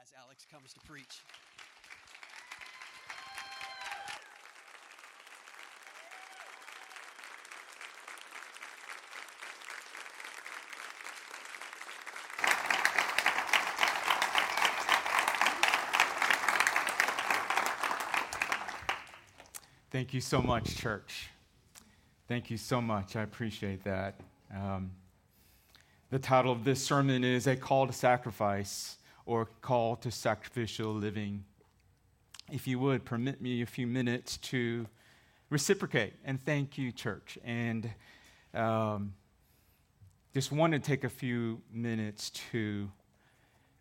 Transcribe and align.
as 0.00 0.12
Alex 0.18 0.46
comes 0.50 0.72
to 0.72 0.80
preach. 0.80 1.20
Thank 19.90 20.14
you 20.14 20.20
so 20.20 20.40
much, 20.40 20.76
church. 20.76 21.28
Thank 22.26 22.48
you 22.48 22.56
so 22.56 22.80
much. 22.80 23.16
I 23.16 23.22
appreciate 23.22 23.84
that. 23.84 24.14
Um, 24.54 24.92
the 26.10 26.18
title 26.18 26.52
of 26.52 26.64
this 26.64 26.82
sermon 26.82 27.22
is 27.22 27.46
A 27.46 27.56
Call 27.56 27.86
to 27.86 27.92
Sacrifice 27.92 28.96
or 29.30 29.46
Call 29.62 29.94
to 29.94 30.10
Sacrificial 30.10 30.92
Living. 30.92 31.44
If 32.50 32.66
you 32.66 32.80
would, 32.80 33.04
permit 33.04 33.40
me 33.40 33.62
a 33.62 33.66
few 33.66 33.86
minutes 33.86 34.38
to 34.38 34.88
reciprocate 35.50 36.14
and 36.24 36.44
thank 36.44 36.76
you, 36.76 36.90
church. 36.90 37.38
And 37.44 37.88
um, 38.52 39.14
just 40.34 40.50
want 40.50 40.72
to 40.72 40.80
take 40.80 41.04
a 41.04 41.08
few 41.08 41.62
minutes 41.72 42.30
to, 42.50 42.90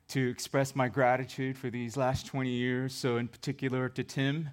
to 0.09 0.29
express 0.29 0.75
my 0.75 0.87
gratitude 0.87 1.57
for 1.57 1.71
these 1.71 1.97
last 1.97 2.27
20 2.27 2.51
years. 2.51 2.93
So, 2.93 3.17
in 3.17 3.27
particular, 3.27 3.89
to 3.89 4.03
Tim 4.03 4.51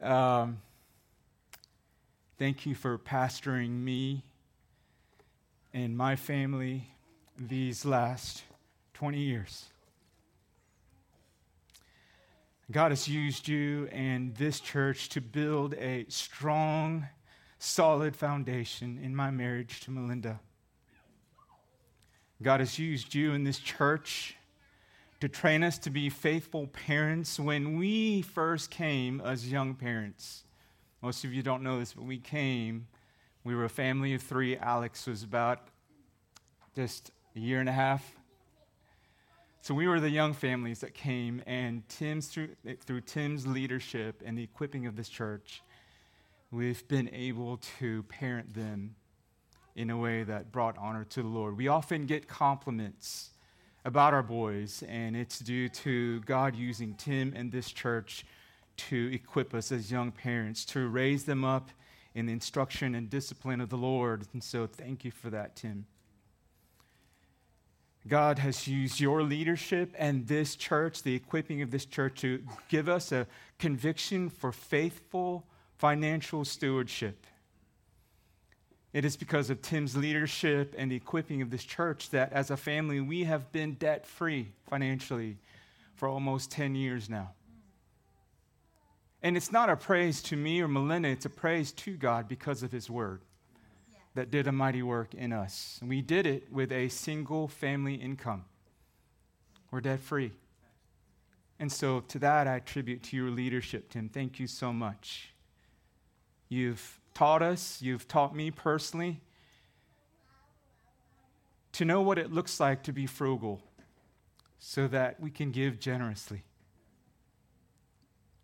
um, 0.00 0.62
thank 2.38 2.64
you 2.64 2.74
for 2.74 2.96
pastoring 2.96 3.68
me 3.68 4.24
and 5.74 5.94
my 5.94 6.16
family 6.16 6.88
these 7.38 7.84
last 7.84 8.44
20 9.02 9.18
years. 9.18 9.64
God 12.70 12.92
has 12.92 13.08
used 13.08 13.48
you 13.48 13.88
and 13.90 14.32
this 14.36 14.60
church 14.60 15.08
to 15.08 15.20
build 15.20 15.74
a 15.74 16.06
strong, 16.08 17.08
solid 17.58 18.14
foundation 18.14 19.00
in 19.02 19.16
my 19.16 19.32
marriage 19.32 19.80
to 19.80 19.90
Melinda. 19.90 20.38
God 22.42 22.60
has 22.60 22.78
used 22.78 23.12
you 23.12 23.32
in 23.32 23.42
this 23.42 23.58
church 23.58 24.36
to 25.18 25.28
train 25.28 25.64
us 25.64 25.78
to 25.78 25.90
be 25.90 26.08
faithful 26.08 26.68
parents 26.68 27.40
when 27.40 27.76
we 27.76 28.22
first 28.22 28.70
came 28.70 29.20
as 29.20 29.50
young 29.50 29.74
parents. 29.74 30.44
Most 31.02 31.24
of 31.24 31.34
you 31.34 31.42
don't 31.42 31.64
know 31.64 31.80
this, 31.80 31.92
but 31.92 32.04
we 32.04 32.18
came, 32.18 32.86
we 33.42 33.56
were 33.56 33.64
a 33.64 33.68
family 33.68 34.14
of 34.14 34.22
three. 34.22 34.56
Alex 34.56 35.08
was 35.08 35.24
about 35.24 35.66
just 36.76 37.10
a 37.34 37.40
year 37.40 37.58
and 37.58 37.68
a 37.68 37.72
half. 37.72 38.21
So 39.64 39.74
we 39.74 39.86
were 39.86 40.00
the 40.00 40.10
young 40.10 40.32
families 40.32 40.80
that 40.80 40.92
came, 40.92 41.40
and 41.46 41.88
Tim's 41.88 42.26
through, 42.26 42.48
through 42.84 43.02
Tim's 43.02 43.46
leadership 43.46 44.20
and 44.26 44.36
the 44.36 44.42
equipping 44.42 44.86
of 44.88 44.96
this 44.96 45.08
church, 45.08 45.62
we've 46.50 46.86
been 46.88 47.08
able 47.14 47.58
to 47.78 48.02
parent 48.02 48.54
them 48.54 48.96
in 49.76 49.90
a 49.90 49.96
way 49.96 50.24
that 50.24 50.50
brought 50.50 50.76
honor 50.78 51.04
to 51.10 51.22
the 51.22 51.28
Lord. 51.28 51.56
We 51.56 51.68
often 51.68 52.06
get 52.06 52.26
compliments 52.26 53.30
about 53.84 54.12
our 54.12 54.22
boys, 54.24 54.82
and 54.88 55.16
it's 55.16 55.38
due 55.38 55.68
to 55.68 56.18
God 56.22 56.56
using 56.56 56.94
Tim 56.94 57.32
and 57.36 57.52
this 57.52 57.70
church 57.70 58.26
to 58.78 59.12
equip 59.14 59.54
us 59.54 59.70
as 59.70 59.92
young 59.92 60.10
parents, 60.10 60.64
to 60.64 60.88
raise 60.88 61.22
them 61.22 61.44
up 61.44 61.70
in 62.16 62.26
the 62.26 62.32
instruction 62.32 62.96
and 62.96 63.08
discipline 63.08 63.60
of 63.60 63.68
the 63.68 63.78
Lord. 63.78 64.26
And 64.32 64.42
so, 64.42 64.66
thank 64.66 65.04
you 65.04 65.12
for 65.12 65.30
that, 65.30 65.54
Tim. 65.54 65.86
God 68.06 68.38
has 68.40 68.66
used 68.66 68.98
your 68.98 69.22
leadership 69.22 69.94
and 69.96 70.26
this 70.26 70.56
church, 70.56 71.02
the 71.02 71.14
equipping 71.14 71.62
of 71.62 71.70
this 71.70 71.84
church, 71.84 72.20
to 72.22 72.42
give 72.68 72.88
us 72.88 73.12
a 73.12 73.26
conviction 73.58 74.28
for 74.28 74.50
faithful 74.50 75.46
financial 75.78 76.44
stewardship. 76.44 77.26
It 78.92 79.04
is 79.04 79.16
because 79.16 79.50
of 79.50 79.62
Tim's 79.62 79.96
leadership 79.96 80.74
and 80.76 80.90
the 80.90 80.96
equipping 80.96 81.42
of 81.42 81.50
this 81.50 81.64
church 81.64 82.10
that 82.10 82.32
as 82.32 82.50
a 82.50 82.56
family 82.56 83.00
we 83.00 83.24
have 83.24 83.50
been 83.52 83.74
debt 83.74 84.06
free 84.06 84.48
financially 84.68 85.38
for 85.94 86.08
almost 86.08 86.50
10 86.50 86.74
years 86.74 87.08
now. 87.08 87.30
And 89.22 89.36
it's 89.36 89.52
not 89.52 89.70
a 89.70 89.76
praise 89.76 90.20
to 90.24 90.36
me 90.36 90.60
or 90.60 90.68
Melinda, 90.68 91.08
it's 91.08 91.24
a 91.24 91.30
praise 91.30 91.70
to 91.72 91.96
God 91.96 92.28
because 92.28 92.64
of 92.64 92.72
His 92.72 92.90
Word 92.90 93.22
that 94.14 94.30
did 94.30 94.46
a 94.46 94.52
mighty 94.52 94.82
work 94.82 95.14
in 95.14 95.32
us. 95.32 95.78
And 95.80 95.88
we 95.88 96.02
did 96.02 96.26
it 96.26 96.52
with 96.52 96.70
a 96.70 96.88
single 96.88 97.48
family 97.48 97.94
income. 97.94 98.44
We're 99.70 99.80
debt 99.80 100.00
free. 100.00 100.32
And 101.58 101.70
so 101.72 102.00
to 102.00 102.18
that 102.18 102.46
I 102.46 102.56
attribute 102.56 103.02
to 103.04 103.16
your 103.16 103.30
leadership, 103.30 103.90
Tim. 103.90 104.08
Thank 104.08 104.38
you 104.38 104.46
so 104.46 104.72
much. 104.72 105.32
You've 106.48 107.00
taught 107.14 107.42
us, 107.42 107.80
you've 107.80 108.08
taught 108.08 108.34
me 108.34 108.50
personally 108.50 109.20
to 111.72 111.84
know 111.84 112.02
what 112.02 112.18
it 112.18 112.30
looks 112.30 112.60
like 112.60 112.82
to 112.82 112.92
be 112.92 113.06
frugal 113.06 113.62
so 114.58 114.86
that 114.88 115.18
we 115.20 115.30
can 115.30 115.50
give 115.50 115.80
generously. 115.80 116.42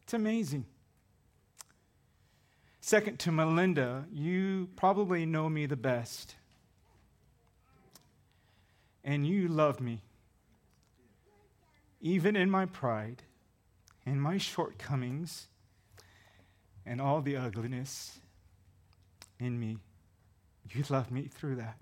It's 0.03 0.15
amazing. 0.15 0.65
Second 2.81 3.19
to 3.21 3.33
Melinda, 3.33 4.07
you 4.13 4.69
probably 4.77 5.27
know 5.27 5.49
me 5.49 5.67
the 5.67 5.77
best. 5.77 6.37
And 9.05 9.27
you 9.27 9.49
love 9.49 9.81
me. 9.81 10.03
Even 12.01 12.37
in 12.37 12.51
my 12.51 12.67
pride 12.67 13.23
in 14.09 14.21
my 14.21 14.39
shortcomings 14.39 15.49
and 16.87 17.01
all 17.01 17.21
the 17.21 17.37
ugliness 17.37 18.19
in 19.39 19.61
me. 19.61 19.77
You 20.71 20.85
love 20.89 21.11
me 21.11 21.29
through 21.33 21.57
that. 21.57 21.77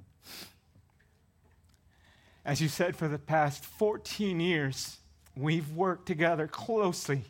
As 2.45 2.61
you 2.61 2.69
said, 2.69 2.97
for 2.97 3.09
the 3.09 3.19
past 3.19 3.65
14 3.65 4.41
years, 4.41 4.99
we've 5.37 5.71
worked 5.73 6.07
together 6.07 6.47
closely 6.47 7.25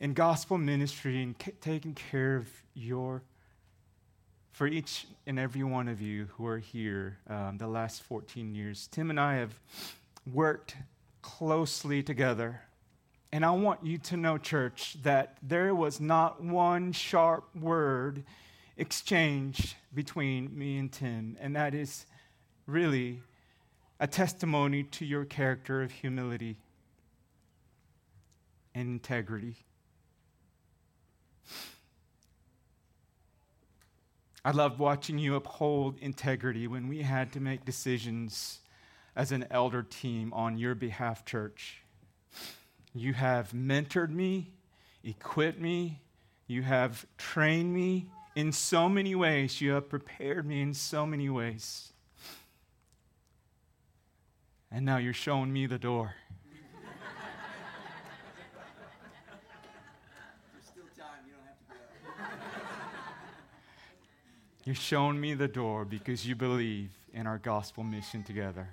in 0.00 0.14
gospel 0.14 0.56
ministry 0.56 1.22
and 1.22 1.38
taking 1.60 1.94
care 1.94 2.36
of 2.36 2.48
your, 2.74 3.22
for 4.50 4.66
each 4.66 5.06
and 5.26 5.38
every 5.38 5.62
one 5.62 5.88
of 5.88 6.00
you 6.00 6.26
who 6.36 6.46
are 6.46 6.58
here 6.58 7.18
um, 7.28 7.58
the 7.58 7.66
last 7.68 8.02
14 8.04 8.54
years. 8.54 8.88
Tim 8.90 9.10
and 9.10 9.20
I 9.20 9.36
have 9.36 9.60
worked 10.32 10.74
closely 11.20 12.02
together. 12.02 12.62
And 13.30 13.44
I 13.44 13.50
want 13.50 13.84
you 13.84 13.98
to 13.98 14.16
know, 14.16 14.38
church, 14.38 14.96
that 15.02 15.36
there 15.42 15.74
was 15.74 16.00
not 16.00 16.42
one 16.42 16.92
sharp 16.92 17.54
word 17.54 18.24
exchanged 18.76 19.76
between 19.94 20.58
me 20.58 20.78
and 20.78 20.90
Tim. 20.90 21.36
And 21.40 21.54
that 21.54 21.74
is 21.74 22.06
really 22.66 23.20
a 24.00 24.06
testimony 24.06 24.82
to 24.84 25.04
your 25.04 25.26
character 25.26 25.82
of 25.82 25.92
humility 25.92 26.56
and 28.74 28.88
integrity. 28.88 29.56
I 34.44 34.52
loved 34.52 34.78
watching 34.78 35.18
you 35.18 35.34
uphold 35.34 35.98
integrity 35.98 36.66
when 36.66 36.88
we 36.88 37.02
had 37.02 37.32
to 37.32 37.40
make 37.40 37.64
decisions 37.64 38.60
as 39.14 39.32
an 39.32 39.46
elder 39.50 39.82
team 39.82 40.32
on 40.32 40.56
your 40.56 40.74
behalf, 40.74 41.24
church. 41.24 41.82
You 42.94 43.12
have 43.12 43.52
mentored 43.52 44.10
me, 44.10 44.54
equipped 45.04 45.60
me, 45.60 46.00
you 46.46 46.62
have 46.62 47.06
trained 47.18 47.72
me 47.72 48.06
in 48.34 48.50
so 48.50 48.88
many 48.88 49.14
ways. 49.14 49.60
You 49.60 49.72
have 49.72 49.88
prepared 49.88 50.46
me 50.46 50.62
in 50.62 50.74
so 50.74 51.06
many 51.06 51.28
ways. 51.28 51.92
And 54.70 54.84
now 54.84 54.96
you're 54.96 55.12
showing 55.12 55.52
me 55.52 55.66
the 55.66 55.78
door. 55.78 56.14
You're 64.62 64.74
shown 64.74 65.18
me 65.18 65.32
the 65.32 65.48
door 65.48 65.86
because 65.86 66.26
you 66.26 66.36
believe 66.36 66.90
in 67.14 67.26
our 67.26 67.38
gospel 67.38 67.82
mission 67.82 68.22
together. 68.22 68.68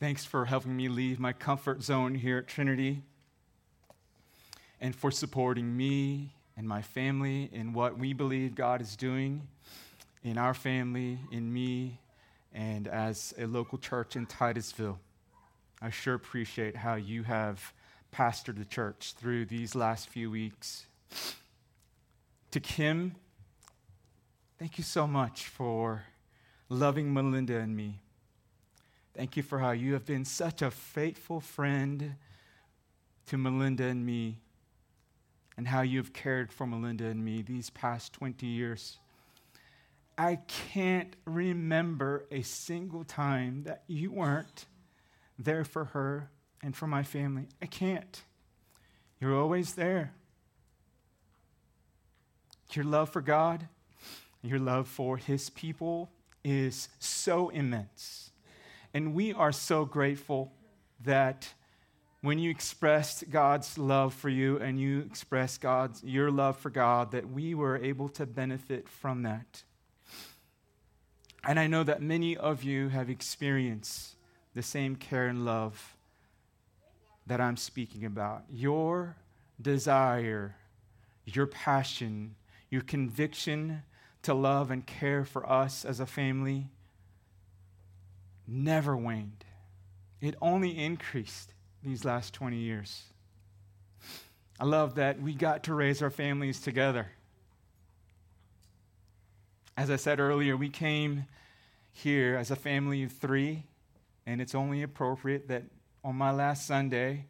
Thanks 0.00 0.24
for 0.24 0.46
helping 0.46 0.74
me 0.74 0.88
leave 0.88 1.20
my 1.20 1.34
comfort 1.34 1.82
zone 1.82 2.14
here 2.14 2.38
at 2.38 2.48
Trinity 2.48 3.02
and 4.80 4.96
for 4.96 5.10
supporting 5.10 5.76
me 5.76 6.32
and 6.56 6.66
my 6.66 6.80
family 6.80 7.50
in 7.52 7.74
what 7.74 7.98
we 7.98 8.14
believe 8.14 8.54
God 8.54 8.80
is 8.80 8.96
doing 8.96 9.46
in 10.24 10.38
our 10.38 10.54
family, 10.54 11.18
in 11.30 11.52
me, 11.52 12.00
and 12.54 12.88
as 12.88 13.34
a 13.36 13.44
local 13.44 13.76
church 13.76 14.16
in 14.16 14.24
Titusville. 14.24 14.98
I 15.82 15.90
sure 15.90 16.14
appreciate 16.14 16.76
how 16.76 16.94
you 16.94 17.24
have 17.24 17.74
pastored 18.14 18.56
the 18.56 18.64
church 18.64 19.12
through 19.18 19.44
these 19.44 19.74
last 19.74 20.08
few 20.08 20.30
weeks. 20.30 20.86
To 22.52 22.60
Kim, 22.60 23.16
thank 24.62 24.78
you 24.78 24.84
so 24.84 25.08
much 25.08 25.48
for 25.48 26.04
loving 26.68 27.12
Melinda 27.12 27.58
and 27.58 27.76
me 27.76 28.02
Thank 29.14 29.36
you 29.36 29.42
for 29.42 29.58
how 29.58 29.72
you 29.72 29.92
have 29.92 30.06
been 30.06 30.24
such 30.24 30.62
a 30.62 30.70
faithful 30.70 31.40
friend 31.40 32.14
to 33.26 33.36
Melinda 33.36 33.84
and 33.84 34.06
me, 34.06 34.38
and 35.56 35.68
how 35.68 35.82
you 35.82 35.98
have 35.98 36.14
cared 36.14 36.50
for 36.50 36.66
Melinda 36.66 37.04
and 37.04 37.22
me 37.22 37.42
these 37.42 37.68
past 37.68 38.14
20 38.14 38.46
years. 38.46 38.98
I 40.16 40.36
can't 40.46 41.14
remember 41.26 42.24
a 42.30 42.40
single 42.40 43.04
time 43.04 43.64
that 43.64 43.82
you 43.86 44.10
weren't 44.10 44.64
there 45.38 45.64
for 45.64 45.86
her 45.86 46.30
and 46.62 46.74
for 46.74 46.86
my 46.86 47.02
family. 47.02 47.48
I 47.60 47.66
can't. 47.66 48.22
You're 49.20 49.38
always 49.38 49.74
there. 49.74 50.14
Your 52.72 52.86
love 52.86 53.10
for 53.10 53.20
God, 53.20 53.68
your 54.42 54.58
love 54.58 54.88
for 54.88 55.16
His 55.16 55.50
people 55.50 56.10
is 56.44 56.88
so 56.98 57.48
immense. 57.50 58.30
And 58.92 59.14
we 59.14 59.32
are 59.32 59.52
so 59.52 59.84
grateful 59.84 60.52
that 61.04 61.54
when 62.20 62.38
you 62.38 62.50
expressed 62.50 63.30
God's 63.30 63.78
love 63.78 64.14
for 64.14 64.28
you 64.28 64.58
and 64.58 64.80
you 64.80 65.00
expressed 65.00 65.60
God's 65.60 66.02
your 66.04 66.30
love 66.30 66.56
for 66.56 66.70
God 66.70 67.12
that 67.12 67.30
we 67.30 67.54
were 67.54 67.76
able 67.78 68.08
to 68.10 68.26
benefit 68.26 68.88
from 68.88 69.22
that. 69.22 69.62
And 71.44 71.58
I 71.58 71.66
know 71.66 71.82
that 71.82 72.00
many 72.00 72.36
of 72.36 72.62
you 72.62 72.88
have 72.90 73.10
experienced 73.10 74.14
the 74.54 74.62
same 74.62 74.94
care 74.94 75.26
and 75.26 75.44
love 75.44 75.96
that 77.26 77.40
I'm 77.40 77.56
speaking 77.56 78.04
about. 78.04 78.44
Your 78.50 79.16
desire, 79.60 80.54
your 81.24 81.46
passion, 81.46 82.36
your 82.70 82.82
conviction 82.82 83.82
to 84.22 84.34
love 84.34 84.70
and 84.70 84.86
care 84.86 85.24
for 85.24 85.48
us 85.48 85.84
as 85.84 86.00
a 86.00 86.06
family 86.06 86.68
never 88.46 88.96
waned. 88.96 89.44
It 90.20 90.36
only 90.40 90.78
increased 90.78 91.52
these 91.82 92.04
last 92.04 92.32
20 92.34 92.56
years. 92.56 93.02
I 94.60 94.64
love 94.64 94.94
that 94.94 95.20
we 95.20 95.34
got 95.34 95.64
to 95.64 95.74
raise 95.74 96.02
our 96.02 96.10
families 96.10 96.60
together. 96.60 97.08
As 99.76 99.90
I 99.90 99.96
said 99.96 100.20
earlier, 100.20 100.56
we 100.56 100.68
came 100.68 101.24
here 101.92 102.36
as 102.36 102.50
a 102.50 102.56
family 102.56 103.02
of 103.02 103.12
three, 103.12 103.64
and 104.26 104.40
it's 104.40 104.54
only 104.54 104.82
appropriate 104.82 105.48
that 105.48 105.64
on 106.04 106.14
my 106.14 106.30
last 106.30 106.66
Sunday, 106.66 107.26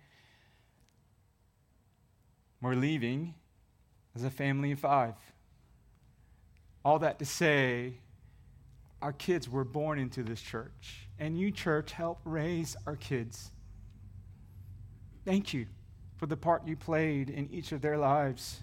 we're 2.61 2.75
leaving 2.75 3.35
as 4.15 4.25
a 4.25 4.31
family 4.31 4.73
of 4.73 4.79
five. 4.79 5.15
All 6.85 6.99
that 6.99 7.19
to 7.21 7.25
say, 7.25 7.95
our 9.01 9.13
kids 9.13 9.49
were 9.49 9.65
born 9.65 9.99
into 9.99 10.23
this 10.23 10.41
church, 10.41 11.09
and 11.19 11.39
you, 11.39 11.51
church, 11.51 11.93
helped 11.93 12.23
raise 12.25 12.77
our 12.87 12.97
kids. 12.97 13.51
Thank 15.25 15.55
you 15.55 15.67
for 16.17 16.27
the 16.27 16.37
part 16.37 16.67
you 16.67 16.77
played 16.77 17.31
in 17.31 17.49
each 17.53 17.73
of 17.73 17.81
their 17.81 17.99
lives. 17.99 18.61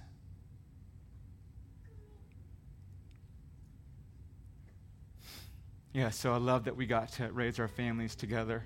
Yeah, 5.94 6.10
so 6.10 6.34
I 6.34 6.38
love 6.38 6.66
that 6.66 6.76
we 6.76 6.86
got 6.86 7.12
to 7.14 7.32
raise 7.32 7.60
our 7.60 7.68
families 7.68 8.16
together. 8.16 8.64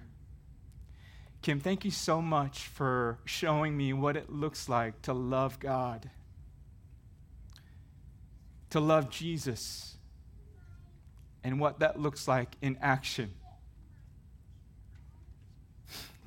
Kim, 1.41 1.59
thank 1.59 1.85
you 1.85 1.91
so 1.91 2.21
much 2.21 2.67
for 2.67 3.17
showing 3.25 3.75
me 3.75 3.93
what 3.93 4.15
it 4.15 4.29
looks 4.29 4.69
like 4.69 5.01
to 5.03 5.13
love 5.13 5.59
God, 5.59 6.09
to 8.73 8.79
love 8.79 9.07
Jesus, 9.11 9.97
and 11.43 11.59
what 11.59 11.77
that 11.77 11.99
looks 11.99 12.27
like 12.27 12.55
in 12.59 12.75
action. 12.81 13.31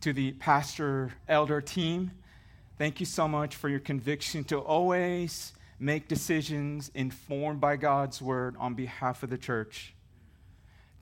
To 0.02 0.12
the 0.12 0.30
pastor 0.30 1.10
elder 1.26 1.60
team, 1.60 2.12
thank 2.78 3.00
you 3.00 3.06
so 3.06 3.26
much 3.26 3.56
for 3.56 3.68
your 3.68 3.80
conviction 3.80 4.44
to 4.44 4.60
always 4.60 5.54
make 5.80 6.06
decisions 6.06 6.88
informed 6.94 7.60
by 7.60 7.74
God's 7.74 8.22
word 8.22 8.54
on 8.60 8.74
behalf 8.74 9.24
of 9.24 9.30
the 9.30 9.38
church. 9.38 9.92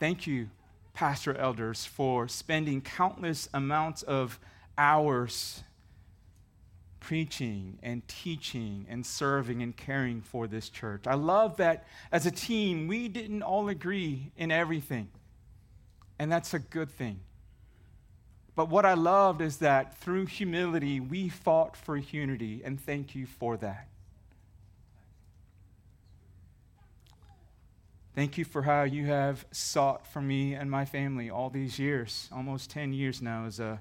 Thank 0.00 0.26
you 0.26 0.48
pastor 0.94 1.36
elders 1.36 1.84
for 1.84 2.26
spending 2.26 2.80
countless 2.80 3.50
amounts 3.52 4.02
of 4.02 4.40
hours 4.78 5.62
preaching 7.04 7.78
and 7.82 8.06
teaching 8.08 8.86
and 8.88 9.04
serving 9.04 9.62
and 9.62 9.76
caring 9.76 10.22
for 10.22 10.46
this 10.46 10.70
church. 10.70 11.06
I 11.06 11.12
love 11.12 11.58
that 11.58 11.86
as 12.10 12.24
a 12.24 12.30
team, 12.30 12.88
we 12.88 13.08
didn't 13.08 13.42
all 13.42 13.68
agree 13.68 14.32
in 14.38 14.50
everything, 14.50 15.08
and 16.18 16.32
that's 16.32 16.54
a 16.54 16.58
good 16.58 16.90
thing. 16.90 17.20
But 18.56 18.70
what 18.70 18.86
I 18.86 18.94
loved 18.94 19.42
is 19.42 19.58
that 19.58 19.98
through 19.98 20.26
humility, 20.26 20.98
we 20.98 21.28
fought 21.28 21.76
for 21.76 21.98
unity, 21.98 22.62
and 22.64 22.80
thank 22.80 23.14
you 23.14 23.26
for 23.26 23.58
that. 23.58 23.88
Thank 28.14 28.38
you 28.38 28.46
for 28.46 28.62
how 28.62 28.84
you 28.84 29.04
have 29.06 29.44
sought 29.50 30.06
for 30.06 30.22
me 30.22 30.54
and 30.54 30.70
my 30.70 30.86
family 30.86 31.28
all 31.28 31.50
these 31.50 31.78
years, 31.78 32.30
almost 32.32 32.70
10 32.70 32.94
years 32.94 33.20
now 33.20 33.44
as 33.44 33.60
a 33.60 33.80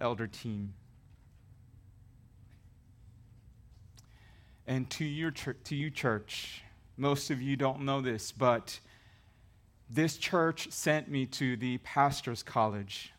elder 0.00 0.26
team. 0.26 0.74
And 4.66 4.90
to 4.90 5.04
your 5.04 5.30
to 5.30 5.76
you 5.76 5.90
church, 5.90 6.62
most 6.96 7.30
of 7.30 7.40
you 7.40 7.56
don't 7.56 7.82
know 7.82 8.00
this, 8.00 8.32
but 8.32 8.80
this 9.88 10.16
church 10.16 10.72
sent 10.72 11.08
me 11.08 11.26
to 11.26 11.56
the 11.56 11.78
pastor's 11.78 12.42
college. 12.42 13.12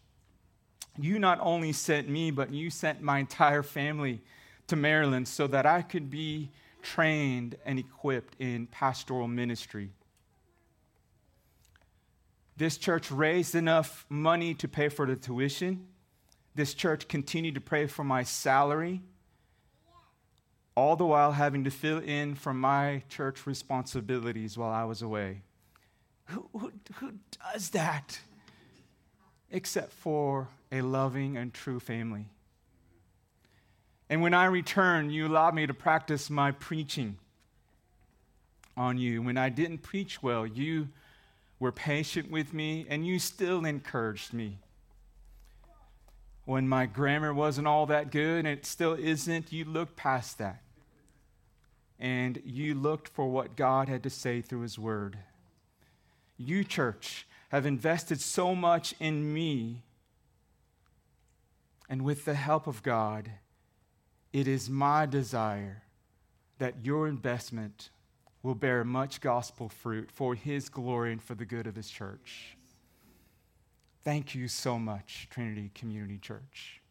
You 0.99 1.19
not 1.19 1.39
only 1.41 1.71
sent 1.71 2.09
me, 2.09 2.31
but 2.31 2.51
you 2.51 2.69
sent 2.69 3.01
my 3.01 3.19
entire 3.19 3.63
family 3.63 4.21
to 4.67 4.75
Maryland 4.75 5.27
so 5.27 5.47
that 5.47 5.65
I 5.65 5.81
could 5.81 6.09
be 6.09 6.51
trained 6.81 7.55
and 7.65 7.79
equipped 7.79 8.35
in 8.39 8.67
pastoral 8.67 9.27
ministry. 9.27 9.91
This 12.57 12.77
church 12.77 13.11
raised 13.11 13.55
enough 13.55 14.05
money 14.09 14.53
to 14.55 14.67
pay 14.67 14.89
for 14.89 15.05
the 15.05 15.15
tuition. 15.15 15.87
This 16.55 16.73
church 16.73 17.07
continued 17.07 17.55
to 17.55 17.61
pray 17.61 17.85
for 17.85 18.03
my 18.03 18.23
salary, 18.23 19.03
all 20.77 20.95
the 20.95 21.05
while 21.07 21.31
having 21.31 21.63
to 21.63 21.71
fill 21.71 21.97
in 21.97 22.35
for 22.35 22.53
my 22.53 23.01
church 23.09 23.47
responsibilities 23.47 24.59
while 24.59 24.69
I 24.69 24.83
was 24.83 25.01
away. 25.01 25.41
Who, 26.25 26.47
who, 26.53 26.71
who 26.99 27.13
does 27.51 27.71
that? 27.71 28.19
Except 29.49 29.91
for 29.91 30.49
a 30.71 30.81
loving 30.81 31.35
and 31.35 31.51
true 31.51 31.79
family. 31.79 32.25
And 34.07 34.21
when 34.21 34.35
I 34.35 34.45
returned, 34.45 35.11
you 35.11 35.25
allowed 35.25 35.55
me 35.55 35.65
to 35.65 35.73
practice 35.73 36.29
my 36.29 36.51
preaching 36.51 37.17
on 38.77 38.99
you. 38.99 39.23
When 39.23 39.35
I 39.35 39.49
didn't 39.49 39.79
preach 39.79 40.21
well, 40.21 40.45
you 40.45 40.89
were 41.59 41.71
patient 41.71 42.29
with 42.29 42.53
me, 42.53 42.85
and 42.87 43.03
you 43.03 43.17
still 43.17 43.65
encouraged 43.65 44.31
me. 44.31 44.59
When 46.45 46.69
my 46.69 46.85
grammar 46.85 47.33
wasn't 47.33 47.65
all 47.65 47.87
that 47.87 48.11
good, 48.11 48.45
and 48.45 48.47
it 48.47 48.67
still 48.67 48.93
isn't, 48.93 49.51
you 49.51 49.65
looked 49.65 49.95
past 49.95 50.37
that. 50.37 50.61
And 51.99 52.41
you 52.45 52.75
looked 52.75 53.07
for 53.07 53.29
what 53.29 53.55
God 53.55 53.89
had 53.89 54.03
to 54.03 54.09
say 54.09 54.41
through 54.41 54.61
His 54.61 54.77
Word. 54.77 55.17
You, 56.37 56.63
church, 56.63 57.27
have 57.49 57.65
invested 57.65 58.21
so 58.21 58.53
much 58.53 58.93
in 58.99 59.33
me. 59.33 59.83
And 61.89 62.03
with 62.03 62.25
the 62.25 62.35
help 62.35 62.67
of 62.67 62.83
God, 62.83 63.31
it 64.33 64.47
is 64.47 64.69
my 64.69 65.05
desire 65.05 65.83
that 66.59 66.85
your 66.85 67.07
investment 67.07 67.89
will 68.43 68.55
bear 68.55 68.83
much 68.83 69.21
gospel 69.21 69.69
fruit 69.69 70.09
for 70.11 70.35
his 70.35 70.69
glory 70.69 71.11
and 71.11 71.21
for 71.21 71.35
the 71.35 71.45
good 71.45 71.67
of 71.67 71.75
his 71.75 71.89
church. 71.89 72.57
Thank 74.03 74.35
you 74.35 74.47
so 74.47 74.79
much, 74.79 75.27
Trinity 75.29 75.71
Community 75.73 76.17
Church. 76.17 76.81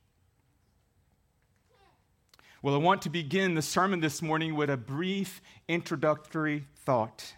Well, 2.62 2.74
I 2.74 2.78
want 2.78 3.02
to 3.02 3.10
begin 3.10 3.54
the 3.54 3.62
sermon 3.62 4.00
this 4.00 4.22
morning 4.22 4.54
with 4.54 4.70
a 4.70 4.76
brief 4.76 5.42
introductory 5.68 6.64
thought. 6.76 7.34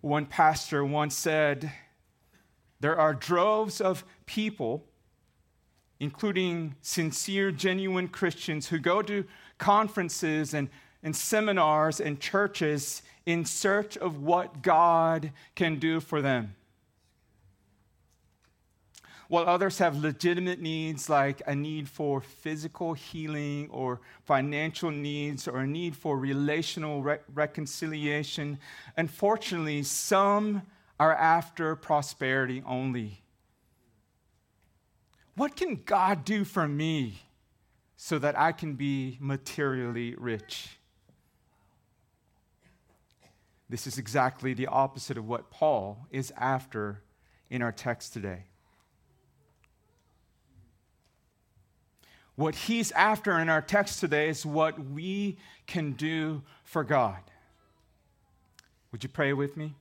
One 0.00 0.26
pastor 0.26 0.84
once 0.84 1.16
said, 1.16 1.72
There 2.80 2.98
are 2.98 3.14
droves 3.14 3.80
of 3.80 4.04
people, 4.26 4.84
including 5.98 6.74
sincere, 6.82 7.50
genuine 7.50 8.08
Christians, 8.08 8.68
who 8.68 8.78
go 8.78 9.02
to 9.02 9.24
conferences 9.58 10.54
and 10.54 10.68
and 11.04 11.14
seminars 11.14 12.00
and 12.00 12.18
churches 12.18 13.02
in 13.26 13.44
search 13.44 13.96
of 13.98 14.22
what 14.22 14.62
God 14.62 15.30
can 15.54 15.78
do 15.78 16.00
for 16.00 16.22
them. 16.22 16.56
While 19.28 19.48
others 19.48 19.78
have 19.78 19.96
legitimate 19.96 20.60
needs 20.60 21.08
like 21.08 21.40
a 21.46 21.54
need 21.54 21.88
for 21.88 22.20
physical 22.20 22.92
healing 22.92 23.68
or 23.70 24.00
financial 24.24 24.90
needs 24.90 25.48
or 25.48 25.60
a 25.60 25.66
need 25.66 25.96
for 25.96 26.18
relational 26.18 27.02
re- 27.02 27.18
reconciliation, 27.32 28.58
unfortunately, 28.96 29.82
some 29.82 30.62
are 31.00 31.14
after 31.14 31.74
prosperity 31.74 32.62
only. 32.66 33.22
What 35.36 35.56
can 35.56 35.82
God 35.84 36.24
do 36.24 36.44
for 36.44 36.68
me 36.68 37.22
so 37.96 38.18
that 38.18 38.38
I 38.38 38.52
can 38.52 38.74
be 38.74 39.18
materially 39.20 40.14
rich? 40.16 40.78
This 43.68 43.86
is 43.86 43.98
exactly 43.98 44.54
the 44.54 44.66
opposite 44.66 45.16
of 45.16 45.26
what 45.26 45.50
Paul 45.50 46.06
is 46.10 46.32
after 46.36 47.02
in 47.50 47.62
our 47.62 47.72
text 47.72 48.12
today. 48.12 48.44
What 52.36 52.54
he's 52.54 52.90
after 52.92 53.38
in 53.38 53.48
our 53.48 53.62
text 53.62 54.00
today 54.00 54.28
is 54.28 54.44
what 54.44 54.78
we 54.78 55.38
can 55.66 55.92
do 55.92 56.42
for 56.64 56.82
God. 56.82 57.20
Would 58.90 59.02
you 59.02 59.08
pray 59.08 59.32
with 59.32 59.56
me? 59.56 59.74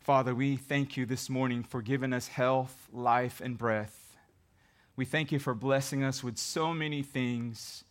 Father, 0.00 0.34
we 0.34 0.56
thank 0.56 0.96
you 0.96 1.04
this 1.04 1.28
morning 1.28 1.62
for 1.62 1.82
giving 1.82 2.12
us 2.12 2.28
health, 2.28 2.88
life, 2.92 3.40
and 3.40 3.58
breath. 3.58 4.16
We 4.96 5.04
thank 5.04 5.32
you 5.32 5.38
for 5.38 5.54
blessing 5.54 6.02
us 6.02 6.24
with 6.24 6.38
so 6.38 6.72
many 6.72 7.02
things 7.02 7.84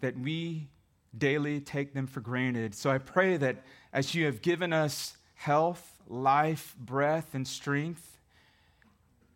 that 0.00 0.18
we 0.18 0.68
daily 1.16 1.60
take 1.60 1.94
them 1.94 2.06
for 2.06 2.20
granted. 2.20 2.74
So 2.74 2.90
I 2.90 2.98
pray 2.98 3.36
that 3.36 3.56
as 3.92 4.14
you 4.14 4.24
have 4.26 4.40
given 4.40 4.72
us 4.72 5.16
health, 5.34 6.00
life, 6.08 6.74
breath, 6.78 7.34
and 7.34 7.46
strength, 7.46 8.19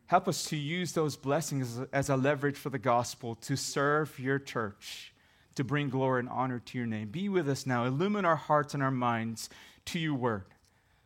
help 0.06 0.28
us 0.28 0.44
to 0.46 0.56
use 0.56 0.92
those 0.92 1.16
blessings 1.16 1.80
as 1.92 2.08
a 2.08 2.16
leverage 2.16 2.56
for 2.56 2.70
the 2.70 2.78
gospel 2.78 3.34
to 3.36 3.56
serve 3.56 4.18
your 4.18 4.38
church, 4.38 5.12
to 5.54 5.64
bring 5.64 5.88
glory 5.88 6.20
and 6.20 6.28
honor 6.28 6.58
to 6.58 6.78
your 6.78 6.86
name. 6.86 7.08
Be 7.08 7.28
with 7.28 7.48
us 7.48 7.66
now. 7.66 7.84
Illumine 7.84 8.24
our 8.24 8.36
hearts 8.36 8.74
and 8.74 8.82
our 8.82 8.90
minds 8.90 9.48
to 9.86 9.98
your 9.98 10.14
word 10.14 10.44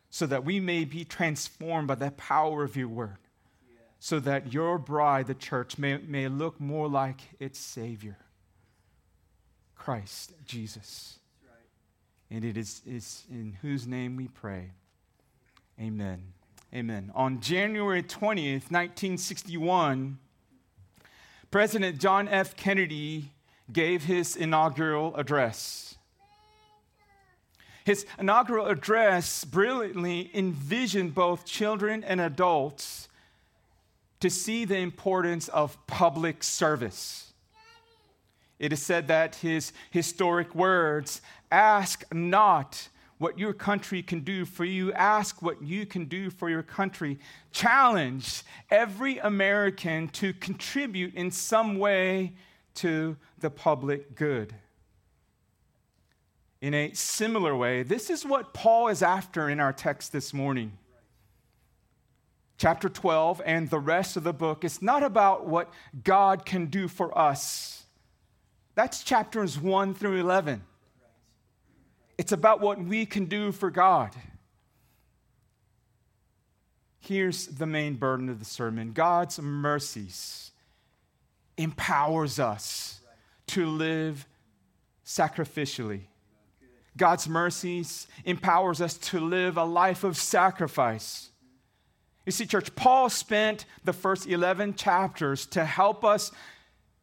so 0.09 0.25
that 0.25 0.43
we 0.43 0.59
may 0.59 0.85
be 0.85 1.05
transformed 1.05 1.87
by 1.87 1.95
the 1.95 2.11
power 2.11 2.63
of 2.63 2.75
your 2.75 2.87
word. 2.87 3.17
So 3.99 4.19
that 4.21 4.53
your 4.53 4.77
bride, 4.77 5.27
the 5.27 5.33
church, 5.33 5.77
may, 5.77 5.97
may 5.97 6.29
look 6.29 6.59
more 6.59 6.87
like 6.87 7.19
its 7.39 7.59
Savior. 7.59 8.17
Christ 9.75 10.33
Jesus. 10.45 11.19
And 12.31 12.45
it 12.45 12.57
is, 12.57 12.81
is 12.85 13.23
in 13.29 13.57
whose 13.61 13.85
name 13.85 14.15
we 14.15 14.29
pray. 14.29 14.71
Amen. 15.79 16.33
Amen. 16.73 17.11
On 17.15 17.39
January 17.41 18.03
20th, 18.03 18.69
1961, 18.69 20.19
President 21.49 21.99
John 21.99 22.27
F. 22.27 22.55
Kennedy 22.55 23.31
gave 23.73 24.03
his 24.03 24.35
inaugural 24.35 25.15
address. 25.15 25.97
His 27.85 28.05
inaugural 28.19 28.67
address 28.67 29.43
brilliantly 29.45 30.29
envisioned 30.35 31.15
both 31.15 31.43
children 31.43 32.03
and 32.03 32.21
adults 32.21 33.09
to 34.19 34.29
see 34.29 34.63
the 34.63 34.77
importance 34.77 35.47
of 35.47 35.75
public 35.87 36.43
service. 36.43 37.33
It 38.59 38.73
is 38.73 38.81
said 38.83 39.07
that 39.07 39.37
his 39.37 39.73
historic 39.89 40.53
words 40.53 41.21
ask 41.51 42.03
not 42.13 42.89
what 43.19 43.37
your 43.37 43.53
country 43.53 44.01
can 44.01 44.21
do 44.21 44.45
for 44.45 44.65
you, 44.65 44.91
ask 44.93 45.41
what 45.41 45.61
you 45.61 45.85
can 45.85 46.05
do 46.05 46.29
for 46.29 46.49
your 46.49 46.63
country. 46.63 47.19
Challenge 47.51 48.43
every 48.71 49.19
American 49.19 50.07
to 50.09 50.33
contribute 50.33 51.13
in 51.13 51.29
some 51.29 51.77
way 51.77 52.33
to 52.75 53.15
the 53.39 53.49
public 53.49 54.15
good. 54.15 54.55
In 56.61 56.73
a 56.73 56.91
similar 56.93 57.55
way, 57.55 57.83
this 57.83 58.09
is 58.09 58.25
what 58.25 58.53
Paul 58.53 58.87
is 58.87 59.03
after 59.03 59.49
in 59.49 59.59
our 59.59 59.71
text 59.71 60.11
this 60.11 60.33
morning. 60.33 60.73
Chapter 62.57 62.89
12 62.89 63.41
and 63.45 63.69
the 63.69 63.79
rest 63.79 64.17
of 64.17 64.23
the 64.23 64.33
book 64.33 64.65
is 64.65 64.81
not 64.81 65.03
about 65.03 65.45
what 65.45 65.71
God 66.03 66.45
can 66.45 66.65
do 66.65 66.89
for 66.89 67.17
us 67.17 67.79
that's 68.79 69.03
chapters 69.03 69.59
1 69.59 69.93
through 69.93 70.21
11. 70.21 70.61
It's 72.19 72.33
about 72.33 72.59
what 72.59 72.83
we 72.83 73.05
can 73.05 73.27
do 73.27 73.53
for 73.53 73.71
God. 73.71 74.13
Here's 76.99 77.47
the 77.47 77.65
main 77.65 77.95
burden 77.95 78.27
of 78.27 78.39
the 78.39 78.45
sermon 78.45 78.91
God's 78.91 79.39
mercies 79.39 80.51
empowers 81.55 82.37
us 82.37 82.99
to 83.47 83.65
live 83.65 84.27
sacrificially. 85.05 86.01
God's 86.97 87.29
mercies 87.29 88.05
empowers 88.25 88.81
us 88.81 88.97
to 88.97 89.21
live 89.21 89.55
a 89.55 89.63
life 89.63 90.03
of 90.03 90.17
sacrifice. 90.17 91.29
You 92.25 92.33
see, 92.33 92.45
church, 92.45 92.75
Paul 92.75 93.09
spent 93.09 93.63
the 93.85 93.93
first 93.93 94.27
11 94.27 94.75
chapters 94.75 95.45
to 95.47 95.63
help 95.63 96.03
us 96.03 96.33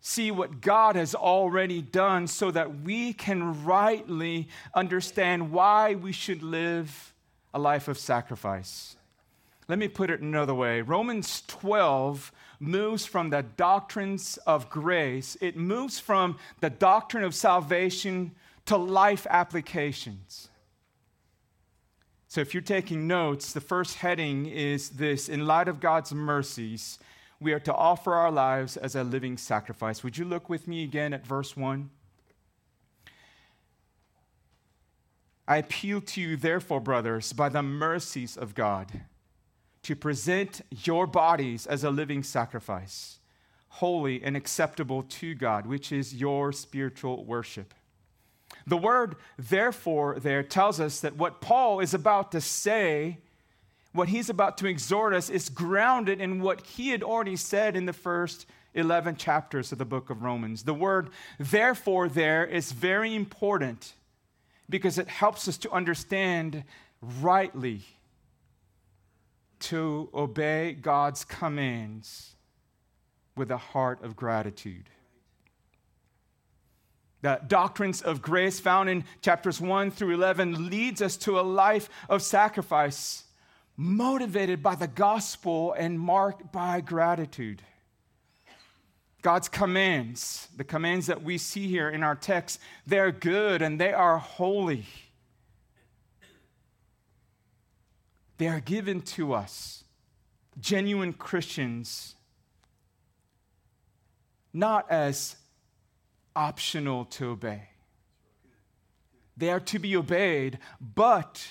see 0.07 0.31
what 0.31 0.61
God 0.61 0.95
has 0.95 1.17
already 1.17 1.83
done 1.83 2.29
so 2.29 2.53
that 2.53 2.83
we 2.83 3.13
can 3.13 3.65
rightly 3.65 4.47
understand 4.73 5.51
why 5.51 5.97
we 5.97 6.13
should 6.13 6.45
live 6.45 7.13
a 7.53 7.59
life 7.59 7.89
of 7.89 7.99
sacrifice. 7.99 8.95
Let 9.67 9.81
me 9.81 9.89
put 9.89 10.11
it 10.11 10.21
another 10.21 10.55
way 10.55 10.81
Romans 10.81 11.43
12 11.49 12.31
moves 12.61 13.05
from 13.05 13.31
the 13.31 13.43
doctrines 13.57 14.39
of 14.47 14.71
grace, 14.71 15.37
it 15.41 15.57
moves 15.57 15.99
from 15.99 16.39
the 16.61 16.71
doctrine 16.71 17.25
of 17.25 17.35
salvation 17.35 18.31
to 18.67 18.77
life 18.77 19.27
applications. 19.29 20.49
So, 22.29 22.41
if 22.41 22.55
you're 22.55 22.61
taking 22.61 23.09
notes, 23.09 23.53
the 23.53 23.61
first 23.61 23.97
heading 23.97 24.47
is 24.47 24.91
this 24.91 25.29
In 25.29 25.49
light 25.49 25.67
of 25.67 25.81
God's 25.81 26.15
mercies, 26.15 27.01
we 27.41 27.53
are 27.53 27.61
to 27.61 27.75
offer 27.75 28.15
our 28.15 28.31
lives 28.31 28.77
as 28.77 28.95
a 28.95 29.05
living 29.05 29.37
sacrifice. 29.37 30.03
Would 30.03 30.19
you 30.19 30.25
look 30.25 30.49
with 30.49 30.67
me 30.67 30.85
again 30.85 31.13
at 31.13 31.27
verse 31.27 31.57
1? 31.57 31.91
I 35.49 35.59
appeal 35.59 36.01
to 36.01 36.21
you, 36.21 36.37
therefore, 36.37 36.81
brothers, 36.81 37.33
by 37.33 37.49
the 37.49 37.63
mercies 37.63 38.37
of 38.37 38.55
God, 38.55 39.03
to 39.83 39.95
present 39.95 40.63
your 40.71 41.07
bodies 41.07 41.67
as 41.67 41.85
a 41.85 41.91
living 41.91 42.25
sacrifice, 42.25 43.21
holy 43.69 44.23
and 44.23 44.37
acceptable 44.37 45.03
to 45.05 45.35
God, 45.35 45.67
which 45.67 45.93
is 45.93 46.15
your 46.15 46.53
spiritual 46.53 47.25
worship. 47.25 47.75
The 48.67 48.77
word 48.77 49.17
therefore 49.39 50.19
there 50.19 50.43
tells 50.43 50.81
us 50.81 51.01
that 51.01 51.17
what 51.17 51.41
Paul 51.41 51.79
is 51.81 51.95
about 51.95 52.33
to 52.33 52.41
say 52.41 53.19
what 53.97 54.09
he's 54.09 54.31
about 54.31 54.59
to 54.59 54.67
exhort 54.67 55.15
us 55.15 55.31
is 55.31 55.49
grounded 55.49 56.21
in 56.21 56.41
what 56.41 56.65
he 56.67 56.91
had 56.91 57.03
already 57.03 57.37
said 57.37 57.77
in 57.77 57.87
the 57.87 57.93
first 57.93 58.47
11 58.75 59.17
chapters 59.17 59.73
of 59.73 59.79
the 59.79 59.85
book 59.85 60.11
of 60.11 60.23
Romans. 60.23 60.63
The 60.63 60.75
word 60.75 61.11
therefore 61.39 62.09
there 62.09 62.45
is 62.45 62.73
very 62.73 63.15
important 63.15 63.95
because 64.69 64.99
it 64.99 65.09
helps 65.09 65.49
us 65.49 65.57
to 65.59 65.71
understand 65.73 66.65
rightly 67.01 67.83
to 69.59 70.11
obey 70.13 70.73
God's 70.73 71.25
commands 71.25 72.35
with 73.35 73.51
a 73.51 73.57
heart 73.57 74.03
of 74.03 74.17
gratitude. 74.17 74.91
The 77.23 77.41
doctrines 77.47 78.03
of 78.03 78.23
grace 78.23 78.61
found 78.61 78.89
in 78.91 79.05
chapters 79.23 79.61
1 79.61 79.91
through 79.91 80.15
11 80.15 80.69
leads 80.69 81.01
us 81.01 81.17
to 81.19 81.41
a 81.41 81.43
life 81.43 81.89
of 82.09 82.23
sacrifice 82.23 83.25
motivated 83.77 84.63
by 84.63 84.75
the 84.75 84.87
gospel 84.87 85.75
and 85.77 86.01
marked 86.01 86.53
by 86.53 86.81
gratitude. 86.81 87.63
God's 89.23 89.49
commands, 89.49 90.49
the 90.57 90.65
commands 90.65 91.07
that 91.07 91.23
we 91.23 91.37
see 91.37 91.67
here 91.67 91.89
in 91.89 92.03
our 92.03 92.15
text, 92.15 92.61
they're 92.87 93.11
good 93.11 93.61
and 93.61 93.81
they 93.81 93.93
are 93.93 94.19
holy. 94.19 94.87
They 98.39 98.49
are 98.49 98.61
given 98.61 99.01
to 99.01 99.33
us, 99.33 99.85
genuine 100.61 101.13
Christians, 101.13 102.15
not 104.53 104.91
as 104.91 105.37
optional 106.35 107.07
to 107.07 107.31
obey. 107.31 107.71
They 109.37 109.51
are 109.51 109.61
to 109.61 109.79
be 109.79 109.97
obeyed, 109.97 110.59
but 110.81 111.47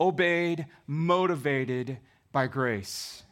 obeyed, 0.00 0.66
motivated 0.86 1.98
by 2.32 2.46
grace. 2.46 3.22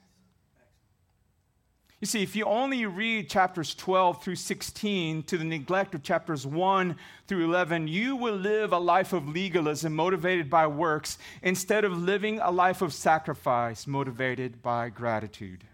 You 2.01 2.07
see, 2.07 2.23
if 2.23 2.37
you 2.37 2.45
only 2.45 2.87
read 2.87 3.29
chapters 3.29 3.75
12 3.75 4.23
through 4.23 4.37
16 4.37 5.25
to 5.25 5.37
the 5.37 5.45
neglect 5.45 5.97
of 5.97 6.05
chapters 6.05 6.47
1 6.47 6.95
through 7.27 7.45
11, 7.45 7.89
you 7.89 8.15
will 8.15 8.37
live 8.37 8.73
a 8.73 8.79
life 8.79 9.13
of 9.13 9.29
legalism 9.29 9.97
motivated 9.97 10.49
by 10.49 10.69
works 10.69 11.19
instead 11.43 11.85
of 11.85 12.01
living 12.01 12.39
a 12.39 12.53
life 12.53 12.83
of 12.83 12.93
sacrifice 12.93 13.89
motivated 13.89 14.63
by 14.63 14.91
gratitude. 14.91 15.65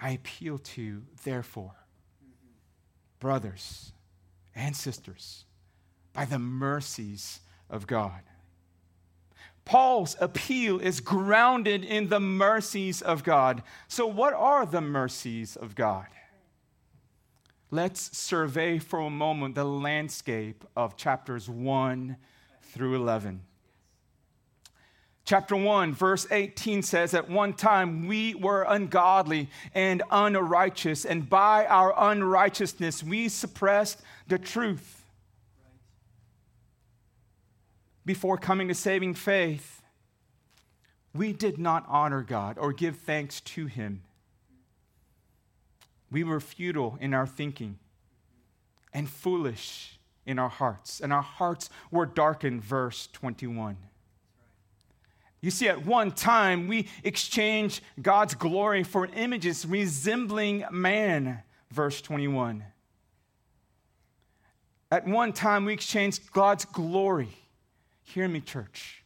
I 0.00 0.10
appeal 0.10 0.58
to 0.58 0.82
you, 0.82 1.02
therefore, 1.24 1.74
brothers 3.18 3.92
and 4.54 4.76
sisters, 4.76 5.44
by 6.12 6.24
the 6.24 6.38
mercies 6.38 7.40
of 7.70 7.86
God. 7.86 8.20
Paul's 9.64 10.16
appeal 10.18 10.78
is 10.80 11.00
grounded 11.00 11.84
in 11.84 12.08
the 12.08 12.20
mercies 12.20 13.02
of 13.02 13.22
God. 13.22 13.62
So, 13.86 14.06
what 14.06 14.32
are 14.32 14.64
the 14.64 14.80
mercies 14.80 15.56
of 15.56 15.74
God? 15.74 16.06
Let's 17.70 18.16
survey 18.16 18.78
for 18.78 19.00
a 19.00 19.10
moment 19.10 19.54
the 19.54 19.64
landscape 19.64 20.64
of 20.74 20.96
chapters 20.96 21.50
1 21.50 22.16
through 22.62 22.94
11. 22.94 23.42
Chapter 25.26 25.54
1, 25.54 25.92
verse 25.92 26.26
18 26.30 26.80
says, 26.80 27.12
At 27.12 27.28
one 27.28 27.52
time 27.52 28.06
we 28.06 28.34
were 28.34 28.62
ungodly 28.62 29.50
and 29.74 30.02
unrighteous, 30.10 31.04
and 31.04 31.28
by 31.28 31.66
our 31.66 31.92
unrighteousness 31.94 33.04
we 33.04 33.28
suppressed 33.28 34.00
the 34.28 34.38
truth. 34.38 34.97
Before 38.08 38.38
coming 38.38 38.68
to 38.68 38.74
saving 38.74 39.12
faith, 39.12 39.82
we 41.14 41.34
did 41.34 41.58
not 41.58 41.84
honor 41.88 42.22
God 42.22 42.56
or 42.56 42.72
give 42.72 42.96
thanks 42.96 43.42
to 43.42 43.66
Him. 43.66 44.02
We 46.10 46.24
were 46.24 46.40
futile 46.40 46.96
in 47.02 47.12
our 47.12 47.26
thinking 47.26 47.78
and 48.94 49.10
foolish 49.10 49.98
in 50.24 50.38
our 50.38 50.48
hearts, 50.48 51.00
and 51.00 51.12
our 51.12 51.20
hearts 51.20 51.68
were 51.90 52.06
darkened, 52.06 52.64
verse 52.64 53.08
21. 53.12 53.76
You 55.42 55.50
see, 55.50 55.68
at 55.68 55.84
one 55.84 56.10
time, 56.10 56.66
we 56.66 56.88
exchanged 57.04 57.82
God's 58.00 58.32
glory 58.32 58.84
for 58.84 59.04
images 59.04 59.66
resembling 59.66 60.64
man, 60.70 61.42
verse 61.70 62.00
21. 62.00 62.64
At 64.90 65.06
one 65.06 65.34
time, 65.34 65.66
we 65.66 65.74
exchanged 65.74 66.32
God's 66.32 66.64
glory, 66.64 67.36
hear 68.08 68.28
me, 68.28 68.40
church, 68.40 69.04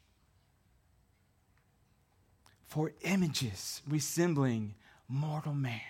for 2.66 2.92
images 3.02 3.82
resembling 3.88 4.74
mortal 5.08 5.54
man. 5.54 5.80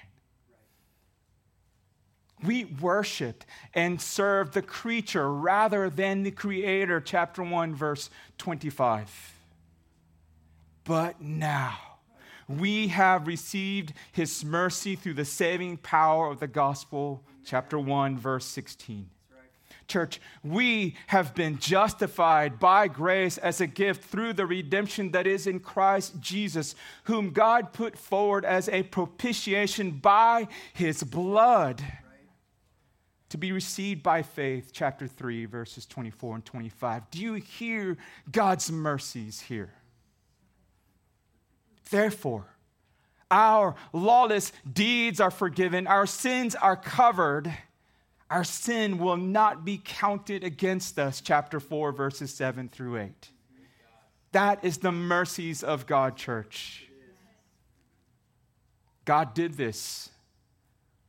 We 2.43 2.65
worshiped 2.65 3.47
and 3.73 4.01
served 4.01 4.55
the 4.55 4.63
creature 4.63 5.33
rather 5.33 5.89
than 5.89 6.23
the 6.23 6.33
creator, 6.33 7.01
chapter 7.01 7.43
1, 7.43 7.75
verse 7.75 8.11
25. 8.39 9.35
But 10.85 11.21
now 11.21 11.79
we 12.49 12.89
have 12.89 13.29
received 13.29 13.93
his 14.11 14.45
mercy 14.45 14.97
through 14.97 15.15
the 15.15 15.25
saving 15.25 15.77
power 15.77 16.29
of 16.29 16.41
the 16.41 16.49
gospel, 16.49 17.23
chapter 17.45 17.79
1, 17.79 18.19
verse 18.19 18.45
16. 18.47 19.09
Church, 19.89 20.21
we 20.43 20.97
have 21.09 21.35
been 21.35 21.59
justified 21.59 22.59
by 22.59 22.89
grace 22.89 23.39
as 23.39 23.61
a 23.61 23.67
gift 23.67 24.05
through 24.05 24.33
the 24.33 24.47
redemption 24.47 25.11
that 25.13 25.27
is 25.27 25.47
in 25.47 25.61
Christ 25.61 26.21
Jesus, 26.21 26.75
whom 27.05 27.31
God 27.31 27.73
put 27.73 27.99
forward 27.99 28.45
as 28.45 28.69
a 28.69 28.83
propitiation 28.85 29.91
by 29.93 30.49
his 30.73 31.03
blood 31.03 31.83
to 33.33 33.39
be 33.39 33.51
received 33.51 34.03
by 34.03 34.21
faith, 34.21 34.73
chapter 34.75 35.07
3, 35.07 35.47
verses 35.47 35.87
24 35.87 36.35
and 36.35 36.45
25. 36.45 37.11
Do 37.11 37.19
you 37.19 37.35
hear 37.35 37.97
God's 38.31 38.71
mercies 38.71 39.41
here? 39.41 39.73
Therefore, 41.91 42.45
our 43.31 43.75
lawless 43.95 44.53
deeds 44.71 45.19
are 45.19 45.31
forgiven, 45.31 45.87
our 45.87 46.05
sins 46.05 46.55
are 46.55 46.77
covered, 46.77 47.51
our 48.33 48.45
sin 48.45 48.97
will 48.97 49.19
not 49.19 49.63
be 49.63 49.79
counted 49.85 50.43
against 50.43 50.99
us. 50.99 51.21
Chapter 51.21 51.61
4, 51.61 51.93
verses 51.93 52.33
7 52.33 52.71
through 52.71 52.97
8. 52.97 53.29
That 54.33 54.65
is 54.65 54.79
the 54.79 54.91
mercies 54.91 55.63
of 55.63 55.87
God, 55.87 56.17
church. 56.17 56.87
God 59.05 59.35
did 59.35 59.55
this 59.55 60.09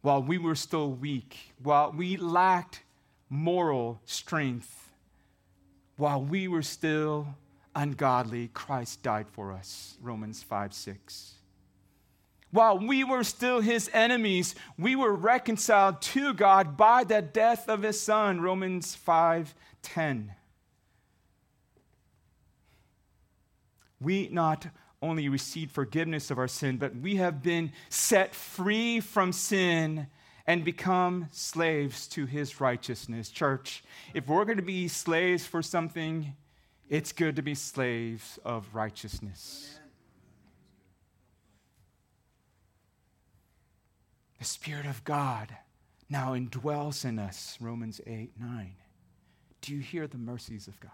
while 0.01 0.21
we 0.21 0.37
were 0.37 0.53
still 0.53 0.91
weak, 0.91 1.53
while 1.61 1.93
we 1.95 2.17
lacked 2.17 2.81
moral 3.29 4.01
strength, 4.03 4.91
while 5.95 6.21
we 6.21 6.49
were 6.49 6.61
still 6.61 7.25
ungodly, 7.73 8.49
Christ 8.49 9.01
died 9.01 9.29
for 9.29 9.53
us. 9.53 9.95
Romans 10.01 10.43
5 10.43 10.73
6. 10.73 11.35
While 12.53 12.77
we 12.77 13.03
were 13.03 13.23
still 13.23 13.61
his 13.61 13.89
enemies, 13.93 14.53
we 14.77 14.95
were 14.95 15.15
reconciled 15.15 16.03
to 16.03 16.35
God 16.35 16.77
by 16.77 17.03
the 17.03 17.19
death 17.19 17.67
of 17.67 17.81
his 17.81 17.99
son. 17.99 18.41
Romans 18.41 18.93
5 18.93 19.55
10. 19.81 20.35
We 23.99 24.29
not 24.31 24.67
only 25.01 25.29
received 25.29 25.71
forgiveness 25.71 26.29
of 26.29 26.37
our 26.37 26.47
sin, 26.47 26.77
but 26.77 26.95
we 26.95 27.15
have 27.15 27.41
been 27.41 27.71
set 27.89 28.35
free 28.35 28.99
from 28.99 29.33
sin 29.33 30.05
and 30.45 30.63
become 30.63 31.29
slaves 31.31 32.07
to 32.09 32.27
his 32.27 32.61
righteousness. 32.61 33.29
Church, 33.29 33.83
if 34.13 34.27
we're 34.27 34.45
going 34.45 34.57
to 34.57 34.63
be 34.63 34.87
slaves 34.87 35.43
for 35.43 35.63
something, 35.63 36.35
it's 36.87 37.13
good 37.13 37.35
to 37.37 37.41
be 37.41 37.55
slaves 37.55 38.37
of 38.45 38.75
righteousness. 38.75 39.79
The 44.43 44.49
Spirit 44.49 44.85
of 44.87 45.05
God 45.05 45.55
now 46.09 46.33
indwells 46.33 47.05
in 47.05 47.17
us, 47.17 47.57
Romans 47.61 48.01
8 48.05 48.31
9. 48.37 48.75
Do 49.61 49.73
you 49.73 49.79
hear 49.79 50.05
the 50.05 50.17
mercies 50.17 50.67
of 50.67 50.77
God? 50.81 50.91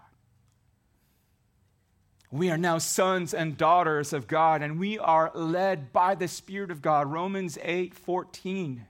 We 2.30 2.48
are 2.52 2.56
now 2.56 2.78
sons 2.78 3.34
and 3.34 3.56
daughters 3.56 4.12
of 4.12 4.28
God, 4.28 4.62
and 4.62 4.78
we 4.78 5.00
are 5.00 5.32
led 5.34 5.92
by 5.92 6.14
the 6.14 6.28
Spirit 6.28 6.70
of 6.70 6.80
God, 6.80 7.10
Romans 7.10 7.58
8 7.60 7.92
14. 7.92 8.86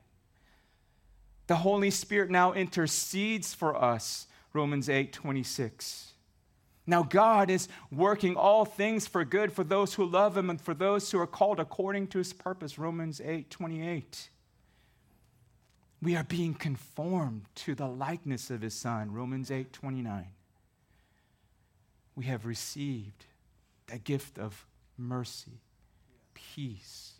The 1.46 1.56
Holy 1.56 1.90
Spirit 1.90 2.28
now 2.28 2.52
intercedes 2.52 3.54
for 3.54 3.74
us, 3.74 4.26
Romans 4.52 4.90
8 4.90 5.10
26. 5.10 6.12
Now, 6.86 7.02
God 7.02 7.48
is 7.48 7.66
working 7.90 8.36
all 8.36 8.66
things 8.66 9.06
for 9.06 9.24
good 9.24 9.54
for 9.54 9.64
those 9.64 9.94
who 9.94 10.04
love 10.04 10.36
Him 10.36 10.50
and 10.50 10.60
for 10.60 10.74
those 10.74 11.10
who 11.10 11.18
are 11.18 11.26
called 11.26 11.58
according 11.58 12.08
to 12.08 12.18
His 12.18 12.34
purpose. 12.34 12.78
Romans 12.78 13.22
8 13.24 13.48
28. 13.48 14.28
We 16.02 16.16
are 16.16 16.24
being 16.24 16.54
conformed 16.54 17.44
to 17.56 17.74
the 17.74 17.86
likeness 17.86 18.50
of 18.50 18.62
His 18.62 18.74
Son. 18.74 19.12
Romans 19.12 19.50
8 19.50 19.72
29. 19.72 20.26
We 22.16 22.24
have 22.26 22.46
received 22.46 23.26
the 23.86 23.98
gift 23.98 24.38
of 24.38 24.66
mercy, 24.96 25.60
peace, 26.34 27.12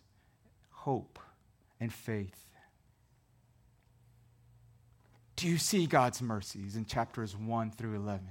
hope, 0.69 1.19
and 1.79 1.91
faith. 1.91 2.45
Do 5.35 5.47
you 5.47 5.57
see 5.57 5.87
God's 5.87 6.21
mercies 6.21 6.75
in 6.75 6.85
chapters 6.85 7.35
1 7.35 7.71
through 7.71 7.95
11? 7.95 8.27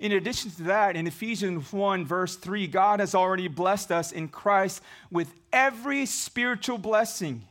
In 0.00 0.12
addition 0.12 0.50
to 0.50 0.64
that, 0.64 0.96
in 0.96 1.06
Ephesians 1.06 1.72
1, 1.72 2.04
verse 2.04 2.36
3, 2.36 2.66
God 2.66 3.00
has 3.00 3.14
already 3.14 3.48
blessed 3.48 3.90
us 3.90 4.12
in 4.12 4.28
Christ 4.28 4.82
with 5.10 5.32
every 5.50 6.04
spiritual 6.04 6.76
blessing. 6.76 7.47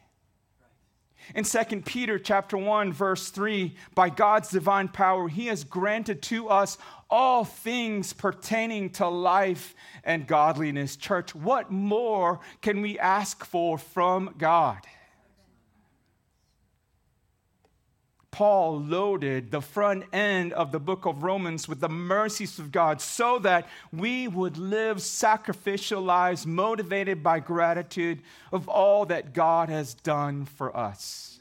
In 1.35 1.43
2 1.43 1.81
Peter 1.81 2.17
chapter 2.17 2.57
1 2.57 2.93
verse 2.93 3.29
3 3.29 3.75
by 3.95 4.09
God's 4.09 4.49
divine 4.49 4.87
power 4.87 5.27
he 5.27 5.47
has 5.47 5.63
granted 5.63 6.21
to 6.23 6.49
us 6.49 6.77
all 7.09 7.45
things 7.45 8.13
pertaining 8.13 8.89
to 8.91 9.07
life 9.07 9.75
and 10.03 10.27
godliness. 10.27 10.95
Church 10.95 11.35
what 11.35 11.71
more 11.71 12.39
can 12.61 12.81
we 12.81 12.97
ask 12.99 13.45
for 13.45 13.77
from 13.77 14.35
God 14.37 14.79
Paul 18.37 18.81
loaded 18.81 19.49
the 19.49 19.61
front 19.61 20.03
end 20.13 20.53
of 20.53 20.71
the 20.71 20.79
book 20.79 21.07
of 21.07 21.23
Romans 21.23 21.67
with 21.67 21.79
the 21.79 21.89
mercies 21.89 22.59
of 22.59 22.71
God 22.71 23.01
so 23.01 23.39
that 23.39 23.67
we 23.91 24.27
would 24.27 24.59
live 24.59 25.01
sacrificial 25.01 26.03
lives 26.03 26.45
motivated 26.45 27.23
by 27.23 27.39
gratitude 27.39 28.21
of 28.51 28.69
all 28.69 29.07
that 29.07 29.33
God 29.33 29.69
has 29.69 29.95
done 29.95 30.45
for 30.45 30.77
us. 30.77 31.39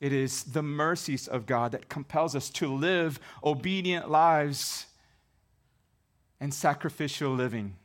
It 0.00 0.12
is 0.12 0.42
the 0.42 0.64
mercies 0.64 1.28
of 1.28 1.46
God 1.46 1.70
that 1.70 1.88
compels 1.88 2.34
us 2.34 2.50
to 2.50 2.66
live 2.74 3.20
obedient 3.44 4.10
lives 4.10 4.86
and 6.40 6.52
sacrificial 6.52 7.32
living. 7.32 7.76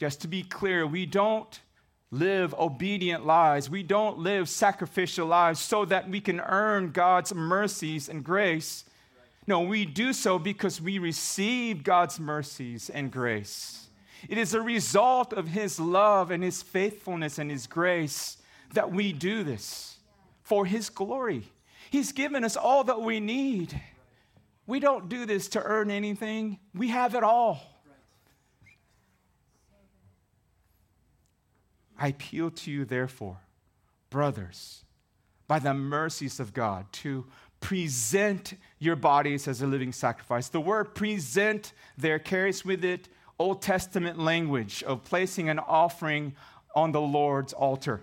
Just 0.00 0.22
to 0.22 0.26
be 0.26 0.42
clear, 0.42 0.86
we 0.86 1.04
don't 1.04 1.60
live 2.12 2.54
obedient 2.58 3.24
lives. 3.24 3.70
We 3.70 3.82
don't 3.82 4.18
live 4.18 4.48
sacrificial 4.48 5.26
lives 5.26 5.58
so 5.58 5.86
that 5.86 6.08
we 6.08 6.20
can 6.20 6.40
earn 6.40 6.92
God's 6.92 7.34
mercies 7.34 8.08
and 8.08 8.22
grace. 8.22 8.84
No, 9.46 9.60
we 9.60 9.86
do 9.86 10.12
so 10.12 10.38
because 10.38 10.80
we 10.80 10.98
receive 10.98 11.82
God's 11.82 12.20
mercies 12.20 12.90
and 12.90 13.10
grace. 13.10 13.88
It 14.28 14.38
is 14.38 14.54
a 14.54 14.60
result 14.60 15.32
of 15.32 15.48
His 15.48 15.80
love 15.80 16.30
and 16.30 16.44
His 16.44 16.62
faithfulness 16.62 17.38
and 17.38 17.50
His 17.50 17.66
grace 17.66 18.36
that 18.74 18.92
we 18.92 19.12
do 19.12 19.42
this 19.42 19.96
for 20.42 20.66
His 20.66 20.90
glory. 20.90 21.44
He's 21.90 22.12
given 22.12 22.44
us 22.44 22.56
all 22.56 22.84
that 22.84 23.00
we 23.00 23.20
need. 23.20 23.80
We 24.66 24.80
don't 24.80 25.08
do 25.08 25.24
this 25.26 25.48
to 25.48 25.62
earn 25.62 25.90
anything, 25.90 26.58
we 26.74 26.88
have 26.88 27.14
it 27.14 27.24
all. 27.24 27.71
I 31.98 32.08
appeal 32.08 32.50
to 32.50 32.70
you, 32.70 32.84
therefore, 32.84 33.38
brothers, 34.10 34.84
by 35.46 35.58
the 35.58 35.74
mercies 35.74 36.40
of 36.40 36.52
God, 36.52 36.86
to 36.92 37.26
present 37.60 38.54
your 38.78 38.96
bodies 38.96 39.46
as 39.46 39.62
a 39.62 39.66
living 39.66 39.92
sacrifice. 39.92 40.48
The 40.48 40.60
word 40.60 40.94
present 40.94 41.72
there 41.96 42.18
carries 42.18 42.64
with 42.64 42.84
it 42.84 43.08
Old 43.38 43.62
Testament 43.62 44.18
language 44.18 44.82
of 44.84 45.04
placing 45.04 45.48
an 45.48 45.58
offering 45.58 46.34
on 46.74 46.92
the 46.92 47.00
Lord's 47.00 47.52
altar. 47.52 48.02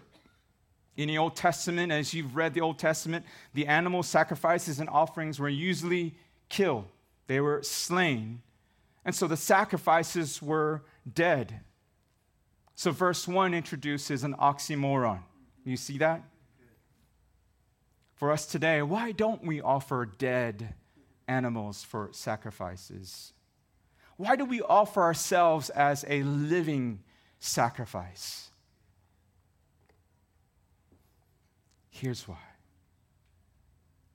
In 0.97 1.07
the 1.07 1.17
Old 1.17 1.35
Testament, 1.35 1.91
as 1.91 2.13
you've 2.13 2.35
read 2.35 2.53
the 2.53 2.61
Old 2.61 2.77
Testament, 2.77 3.25
the 3.53 3.67
animal 3.67 4.03
sacrifices 4.03 4.79
and 4.79 4.89
offerings 4.89 5.39
were 5.39 5.49
usually 5.49 6.15
killed, 6.49 6.85
they 7.27 7.39
were 7.39 7.63
slain. 7.63 8.41
And 9.05 9.15
so 9.15 9.27
the 9.27 9.37
sacrifices 9.37 10.41
were 10.41 10.83
dead. 11.11 11.61
So, 12.79 12.91
verse 12.91 13.27
1 13.27 13.53
introduces 13.53 14.23
an 14.23 14.35
oxymoron. 14.35 15.19
You 15.65 15.75
see 15.75 15.97
that? 15.97 16.21
For 18.15 18.31
us 18.31 18.45
today, 18.45 18.81
why 18.81 19.11
don't 19.11 19.43
we 19.43 19.59
offer 19.59 20.05
dead 20.05 20.75
animals 21.27 21.83
for 21.83 22.07
sacrifices? 22.13 23.33
Why 24.15 24.37
do 24.37 24.45
we 24.45 24.61
offer 24.61 25.01
ourselves 25.01 25.69
as 25.71 26.05
a 26.07 26.23
living 26.23 27.01
sacrifice? 27.39 28.49
Here's 31.89 32.29
why. 32.29 32.37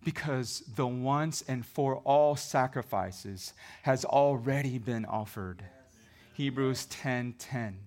Because 0.02 0.62
the 0.74 0.86
once 0.86 1.44
and 1.46 1.66
for 1.66 1.96
all 1.96 2.34
sacrifices 2.34 3.52
has 3.82 4.06
already 4.06 4.78
been 4.78 5.04
offered. 5.04 5.62
Hebrews 6.32 6.86
10:10. 6.86 7.34
10, 7.34 7.34
10. 7.38 7.78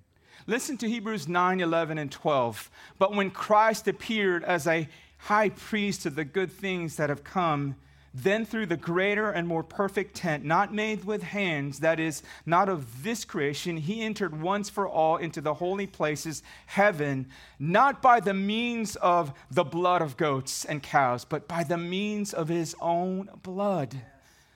Listen 0.49 0.77
to 0.77 0.87
Hebrews 0.87 1.27
9, 1.27 1.59
11, 1.59 1.97
and 1.97 2.09
12. 2.09 2.71
But 2.97 3.13
when 3.13 3.31
Christ 3.31 3.85
appeared 3.87 4.45
as 4.45 4.65
a 4.65 4.87
high 5.17 5.49
priest 5.49 6.05
of 6.05 6.15
the 6.15 6.23
good 6.23 6.49
things 6.49 6.95
that 6.95 7.09
have 7.09 7.25
come, 7.25 7.75
then, 8.13 8.45
through 8.45 8.67
the 8.67 8.77
greater 8.77 9.29
and 9.29 9.45
more 9.45 9.61
perfect 9.61 10.15
tent, 10.15 10.45
not 10.45 10.73
made 10.73 11.03
with 11.03 11.21
hands, 11.21 11.81
that 11.81 11.99
is, 11.99 12.23
not 12.45 12.69
of 12.69 13.03
this 13.03 13.25
creation, 13.25 13.77
he 13.77 14.01
entered 14.01 14.41
once 14.41 14.69
for 14.69 14.87
all 14.87 15.17
into 15.17 15.41
the 15.41 15.55
holy 15.55 15.85
places, 15.85 16.41
heaven, 16.65 17.27
not 17.59 18.01
by 18.01 18.19
the 18.21 18.33
means 18.33 18.95
of 18.95 19.33
the 19.51 19.65
blood 19.65 20.01
of 20.01 20.17
goats 20.17 20.63
and 20.63 20.81
cows, 20.81 21.25
but 21.25 21.47
by 21.47 21.63
the 21.63 21.77
means 21.77 22.33
of 22.33 22.47
his 22.47 22.73
own 22.79 23.29
blood, 23.43 24.01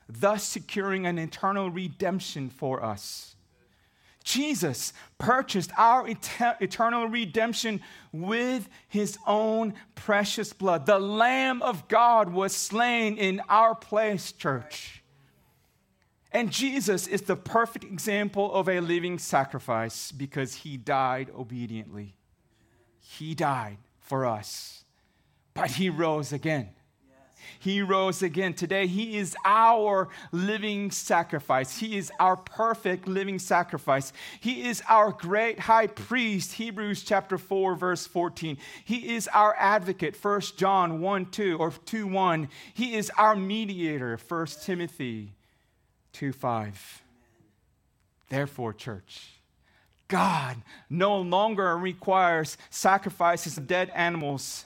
thus 0.08 0.43
securing 0.43 1.06
an 1.06 1.19
eternal 1.19 1.69
redemption 1.69 2.49
for 2.49 2.84
us. 2.84 3.36
Jesus 4.23 4.93
purchased 5.17 5.71
our 5.77 6.07
et- 6.07 6.57
eternal 6.60 7.07
redemption 7.07 7.81
with 8.12 8.69
his 8.88 9.17
own 9.25 9.73
precious 9.95 10.53
blood. 10.53 10.86
The 10.86 10.99
Lamb 10.99 11.62
of 11.62 11.88
God 11.88 12.29
was 12.31 12.55
slain 12.55 13.17
in 13.17 13.41
our 13.49 13.75
place, 13.75 14.31
church. 14.31 15.03
And 16.31 16.51
Jesus 16.51 17.07
is 17.07 17.23
the 17.23 17.36
perfect 17.36 17.84
example 17.84 18.53
of 18.53 18.69
a 18.69 18.79
living 18.79 19.19
sacrifice 19.19 20.12
because 20.12 20.55
he 20.55 20.77
died 20.77 21.29
obediently. 21.38 22.15
He 22.99 23.36
died 23.36 23.77
for 23.99 24.25
us, 24.25 24.86
but 25.53 25.71
he 25.71 25.89
rose 25.89 26.31
again. 26.31 26.69
He 27.62 27.84
rose 27.84 28.24
again. 28.24 28.56
Today, 28.56 28.88
He 28.88 29.17
is 29.17 29.36
our 29.45 30.10
living 30.32 30.89
sacrifice. 30.89 31.78
He 31.78 31.95
is 31.95 32.12
our 32.19 32.36
perfect 32.36 33.08
living 33.08 33.38
sacrifice. 33.38 34.12
He 34.39 34.67
is 34.67 34.82
our 34.89 35.12
great 35.12 35.60
high 35.60 35.86
priest, 35.86 36.54
Hebrews 36.54 37.04
chapter 37.04 37.38
4, 37.38 37.76
verse 37.76 38.08
14. 38.08 38.58
He 38.84 39.13
is 39.13 39.28
our 39.28 39.56
advocate, 39.60 40.17
1 40.19 40.41
John 40.58 41.02
1 41.02 41.28
2 41.28 41.58
or 41.60 41.71
2 41.86 42.08
1. 42.08 42.50
He 42.74 42.95
is 42.95 43.12
our 43.15 43.36
mediator, 43.36 44.17
1 44.28 44.47
Timothy 44.63 45.34
2 46.13 46.34
5. 46.34 47.04
Therefore, 48.30 48.74
church, 48.74 49.34
God 50.08 50.58
no 50.89 51.19
longer 51.19 51.78
requires 51.78 52.58
sacrifices 52.71 53.60
of 53.60 53.67
dead 53.67 53.91
animals 53.93 54.65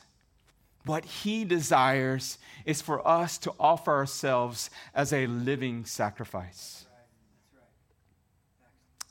what 0.86 1.06
he 1.06 1.43
desires 1.43 2.38
is 2.65 2.82
for 2.82 3.06
us 3.08 3.38
to 3.39 3.54
offer 3.60 3.91
ourselves 3.91 4.69
as 4.93 5.12
a 5.12 5.28
living 5.28 5.86
sacrifice. 5.86 6.86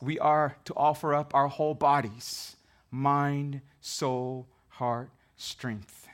We 0.01 0.19
are 0.19 0.57
to 0.67 0.75
offer 0.75 1.15
up 1.15 1.35
our 1.35 1.49
whole 1.49 1.75
bodies, 1.75 2.57
mind, 2.91 3.61
soul, 3.81 4.49
heart, 4.69 5.11
strength, 5.37 6.09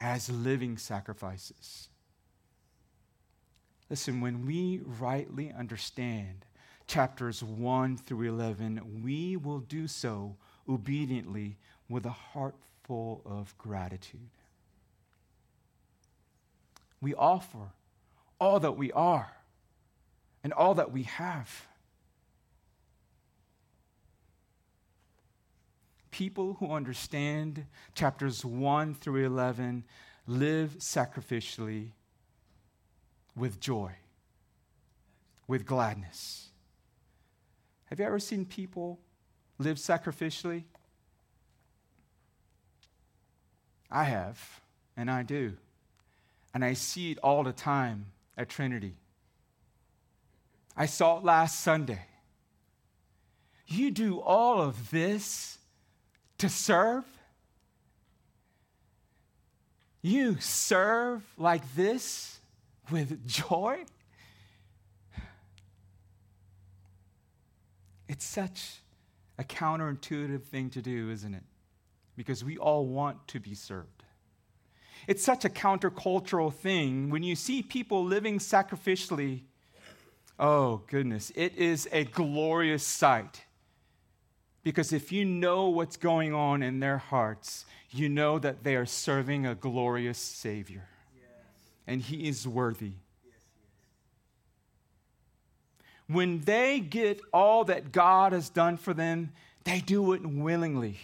as 0.00 0.30
living 0.30 0.78
sacrifices. 0.78 1.88
Listen, 3.90 4.20
when 4.20 4.46
we 4.46 4.80
rightly 4.84 5.52
understand 5.52 6.46
chapters 6.86 7.42
1 7.42 7.98
through 7.98 8.28
11, 8.28 9.02
we 9.02 9.36
will 9.36 9.60
do 9.60 9.86
so 9.86 10.36
obediently 10.68 11.58
with 11.88 12.06
a 12.06 12.10
heart 12.10 12.54
full 12.84 13.22
of 13.26 13.56
gratitude 13.58 14.30
we 17.02 17.14
offer 17.14 17.72
all 18.40 18.60
that 18.60 18.76
we 18.78 18.90
are 18.92 19.30
and 20.42 20.52
all 20.52 20.74
that 20.74 20.92
we 20.92 21.02
have. 21.02 21.66
People 26.12 26.54
who 26.60 26.70
understand 26.70 27.66
chapters 27.94 28.44
1 28.44 28.94
through 28.94 29.26
11 29.26 29.84
live 30.26 30.76
sacrificially 30.78 31.90
with 33.34 33.58
joy, 33.58 33.92
with 35.48 35.66
gladness. 35.66 36.50
Have 37.86 37.98
you 37.98 38.06
ever 38.06 38.20
seen 38.20 38.44
people 38.44 39.00
live 39.58 39.76
sacrificially? 39.76 40.64
I 43.90 44.04
have, 44.04 44.60
and 44.96 45.10
I 45.10 45.22
do. 45.22 45.56
And 46.54 46.64
I 46.64 46.74
see 46.74 47.12
it 47.12 47.18
all 47.22 47.42
the 47.42 47.52
time 47.52 48.06
at 48.36 48.48
Trinity. 48.48 48.94
I 50.76 50.86
saw 50.86 51.18
it 51.18 51.24
last 51.24 51.60
Sunday. 51.60 52.06
You 53.66 53.90
do 53.90 54.20
all 54.20 54.60
of 54.60 54.90
this 54.90 55.58
to 56.38 56.48
serve? 56.48 57.04
You 60.02 60.38
serve 60.40 61.22
like 61.38 61.74
this 61.74 62.40
with 62.90 63.26
joy? 63.26 63.84
It's 68.08 68.24
such 68.24 68.82
a 69.38 69.44
counterintuitive 69.44 70.42
thing 70.42 70.68
to 70.70 70.82
do, 70.82 71.10
isn't 71.10 71.34
it? 71.34 71.44
Because 72.16 72.44
we 72.44 72.58
all 72.58 72.84
want 72.86 73.26
to 73.28 73.40
be 73.40 73.54
served. 73.54 74.01
It's 75.06 75.22
such 75.22 75.44
a 75.44 75.48
countercultural 75.48 76.52
thing. 76.52 77.10
When 77.10 77.22
you 77.22 77.34
see 77.34 77.62
people 77.62 78.04
living 78.04 78.38
sacrificially, 78.38 79.42
oh 80.38 80.82
goodness, 80.86 81.32
it 81.34 81.56
is 81.56 81.88
a 81.92 82.04
glorious 82.04 82.84
sight. 82.84 83.44
Because 84.62 84.92
if 84.92 85.10
you 85.10 85.24
know 85.24 85.68
what's 85.68 85.96
going 85.96 86.32
on 86.32 86.62
in 86.62 86.78
their 86.78 86.98
hearts, 86.98 87.64
you 87.90 88.08
know 88.08 88.38
that 88.38 88.62
they 88.62 88.76
are 88.76 88.86
serving 88.86 89.44
a 89.44 89.56
glorious 89.56 90.18
Savior. 90.18 90.88
Yes. 91.14 91.24
And 91.86 92.00
He 92.00 92.28
is 92.28 92.46
worthy. 92.46 92.92
Yes, 93.24 93.34
yes. 93.34 93.36
When 96.06 96.42
they 96.42 96.78
get 96.78 97.20
all 97.32 97.64
that 97.64 97.90
God 97.90 98.32
has 98.32 98.48
done 98.48 98.76
for 98.76 98.94
them, 98.94 99.32
they 99.64 99.80
do 99.80 100.12
it 100.12 100.24
willingly. 100.24 100.98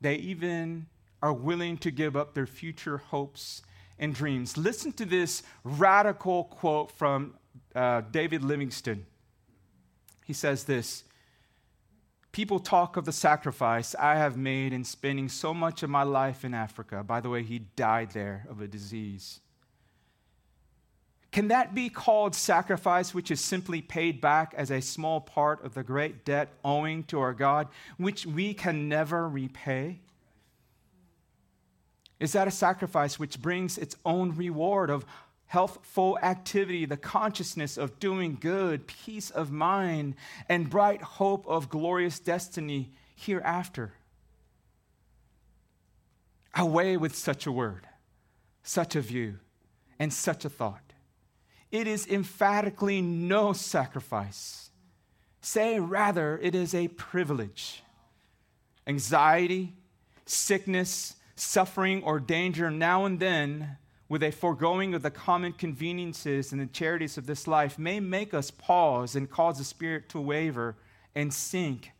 They 0.00 0.16
even 0.16 0.86
are 1.22 1.32
willing 1.32 1.76
to 1.78 1.90
give 1.90 2.16
up 2.16 2.34
their 2.34 2.46
future 2.46 2.98
hopes 2.98 3.62
and 3.98 4.14
dreams. 4.14 4.56
Listen 4.56 4.92
to 4.92 5.04
this 5.04 5.42
radical 5.64 6.44
quote 6.44 6.92
from 6.92 7.34
uh, 7.74 8.02
David 8.10 8.42
Livingstone. 8.42 9.04
He 10.24 10.32
says 10.32 10.64
this 10.64 11.04
People 12.32 12.60
talk 12.60 12.96
of 12.96 13.04
the 13.04 13.12
sacrifice 13.12 13.94
I 13.98 14.16
have 14.16 14.36
made 14.36 14.72
in 14.72 14.84
spending 14.84 15.28
so 15.28 15.52
much 15.52 15.82
of 15.82 15.90
my 15.90 16.02
life 16.02 16.44
in 16.44 16.54
Africa. 16.54 17.02
By 17.02 17.20
the 17.20 17.30
way, 17.30 17.42
he 17.42 17.58
died 17.58 18.12
there 18.12 18.46
of 18.48 18.60
a 18.60 18.68
disease. 18.68 19.40
Can 21.30 21.48
that 21.48 21.74
be 21.74 21.88
called 21.88 22.34
sacrifice, 22.34 23.12
which 23.12 23.30
is 23.30 23.40
simply 23.40 23.82
paid 23.82 24.20
back 24.20 24.54
as 24.56 24.70
a 24.70 24.80
small 24.80 25.20
part 25.20 25.64
of 25.64 25.74
the 25.74 25.82
great 25.82 26.24
debt 26.24 26.48
owing 26.64 27.04
to 27.04 27.20
our 27.20 27.34
God, 27.34 27.68
which 27.96 28.24
we 28.24 28.54
can 28.54 28.88
never 28.88 29.28
repay? 29.28 30.00
Is 32.20 32.32
that 32.32 32.48
a 32.48 32.52
sacrifice 32.52 33.18
which 33.18 33.40
brings 33.40 33.78
its 33.78 33.96
own 34.04 34.34
reward 34.34 34.90
of 34.90 35.04
healthful 35.46 36.18
activity, 36.22 36.84
the 36.84 36.96
consciousness 36.96 37.76
of 37.78 37.98
doing 37.98 38.36
good, 38.38 38.86
peace 38.86 39.30
of 39.30 39.50
mind, 39.50 40.14
and 40.48 40.68
bright 40.68 41.00
hope 41.00 41.46
of 41.46 41.70
glorious 41.70 42.20
destiny 42.20 42.90
hereafter. 43.14 43.92
Away 46.54 46.96
with 46.96 47.16
such 47.16 47.46
a 47.46 47.52
word, 47.52 47.86
such 48.62 48.94
a 48.94 49.00
view, 49.00 49.38
and 49.98 50.12
such 50.12 50.44
a 50.44 50.50
thought. 50.50 50.92
It 51.70 51.86
is 51.86 52.06
emphatically 52.06 53.00
no 53.00 53.52
sacrifice. 53.52 54.70
Say 55.40 55.80
rather, 55.80 56.38
it 56.42 56.54
is 56.54 56.74
a 56.74 56.88
privilege. 56.88 57.82
Anxiety, 58.86 59.74
sickness, 60.26 61.14
suffering, 61.38 62.02
or 62.02 62.20
danger 62.20 62.70
now 62.70 63.04
and 63.04 63.20
then, 63.20 63.76
with 64.08 64.22
a 64.22 64.30
foregoing 64.30 64.94
of 64.94 65.02
the 65.02 65.10
common 65.10 65.52
conveniences 65.52 66.52
and 66.52 66.60
the 66.60 66.66
charities 66.66 67.18
of 67.18 67.26
this 67.26 67.46
life, 67.46 67.78
may 67.78 68.00
make 68.00 68.32
us 68.32 68.50
pause 68.50 69.14
and 69.14 69.30
cause 69.30 69.58
the 69.58 69.64
spirit 69.64 70.08
to 70.08 70.20
waver 70.20 70.76
and 71.14 71.32
sink. 71.32 71.92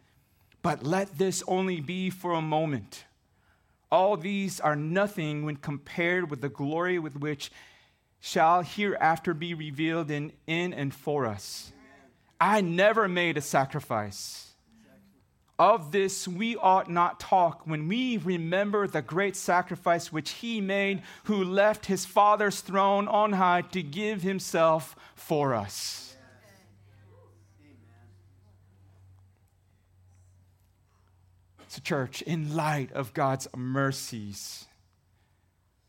But 0.62 0.82
let 0.82 1.18
this 1.18 1.42
only 1.46 1.80
be 1.80 2.10
for 2.10 2.32
a 2.32 2.42
moment. 2.42 3.04
All 3.90 4.16
these 4.16 4.60
are 4.60 4.76
nothing 4.76 5.44
when 5.44 5.56
compared 5.56 6.30
with 6.30 6.40
the 6.40 6.48
glory 6.48 6.98
with 6.98 7.16
which 7.16 7.50
shall 8.20 8.62
hereafter 8.62 9.34
be 9.34 9.54
revealed 9.54 10.10
in, 10.10 10.32
in 10.46 10.72
and 10.72 10.92
for 10.92 11.26
us. 11.26 11.72
I 12.40 12.60
never 12.60 13.08
made 13.08 13.36
a 13.36 13.40
sacrifice. 13.40 14.47
Of 15.58 15.90
this 15.90 16.28
we 16.28 16.54
ought 16.56 16.88
not 16.88 17.18
talk 17.18 17.66
when 17.66 17.88
we 17.88 18.16
remember 18.16 18.86
the 18.86 19.02
great 19.02 19.34
sacrifice 19.34 20.12
which 20.12 20.30
he 20.30 20.60
made, 20.60 21.02
who 21.24 21.42
left 21.42 21.86
his 21.86 22.06
Father's 22.06 22.60
throne 22.60 23.08
on 23.08 23.32
high 23.32 23.62
to 23.72 23.82
give 23.82 24.22
himself 24.22 24.94
for 25.16 25.54
us. 25.54 26.14
So, 31.66 31.80
church, 31.82 32.22
in 32.22 32.54
light 32.56 32.92
of 32.92 33.12
God's 33.12 33.48
mercies, 33.54 34.66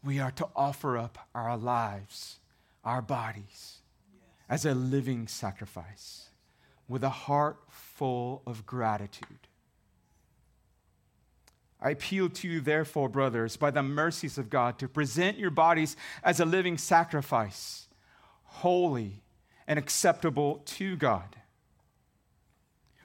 we 0.04 0.20
are 0.20 0.32
to 0.32 0.48
offer 0.56 0.98
up 0.98 1.28
our 1.36 1.56
lives, 1.58 2.40
our 2.84 3.02
bodies, 3.02 3.78
as 4.50 4.66
a 4.66 4.74
living 4.74 5.28
sacrifice 5.28 6.30
with 6.88 7.04
a 7.04 7.10
heart 7.10 7.60
full 7.70 8.42
of 8.48 8.66
gratitude. 8.66 9.49
I 11.82 11.92
appeal 11.92 12.30
to 12.30 12.48
you, 12.48 12.60
therefore, 12.60 13.08
brothers, 13.08 13.56
by 13.56 13.72
the 13.72 13.84
mercies 13.84 14.38
of 14.38 14.50
God, 14.50 14.78
to 14.80 14.88
present 14.88 15.38
your 15.38 15.52
bodies 15.52 15.96
as 16.24 16.40
a 16.40 16.46
living 16.46 16.78
sacrifice, 16.78 17.88
holy 18.44 19.24
and 19.68 19.80
acceptable 19.80 20.62
to 20.66 20.98
God. 20.98 21.38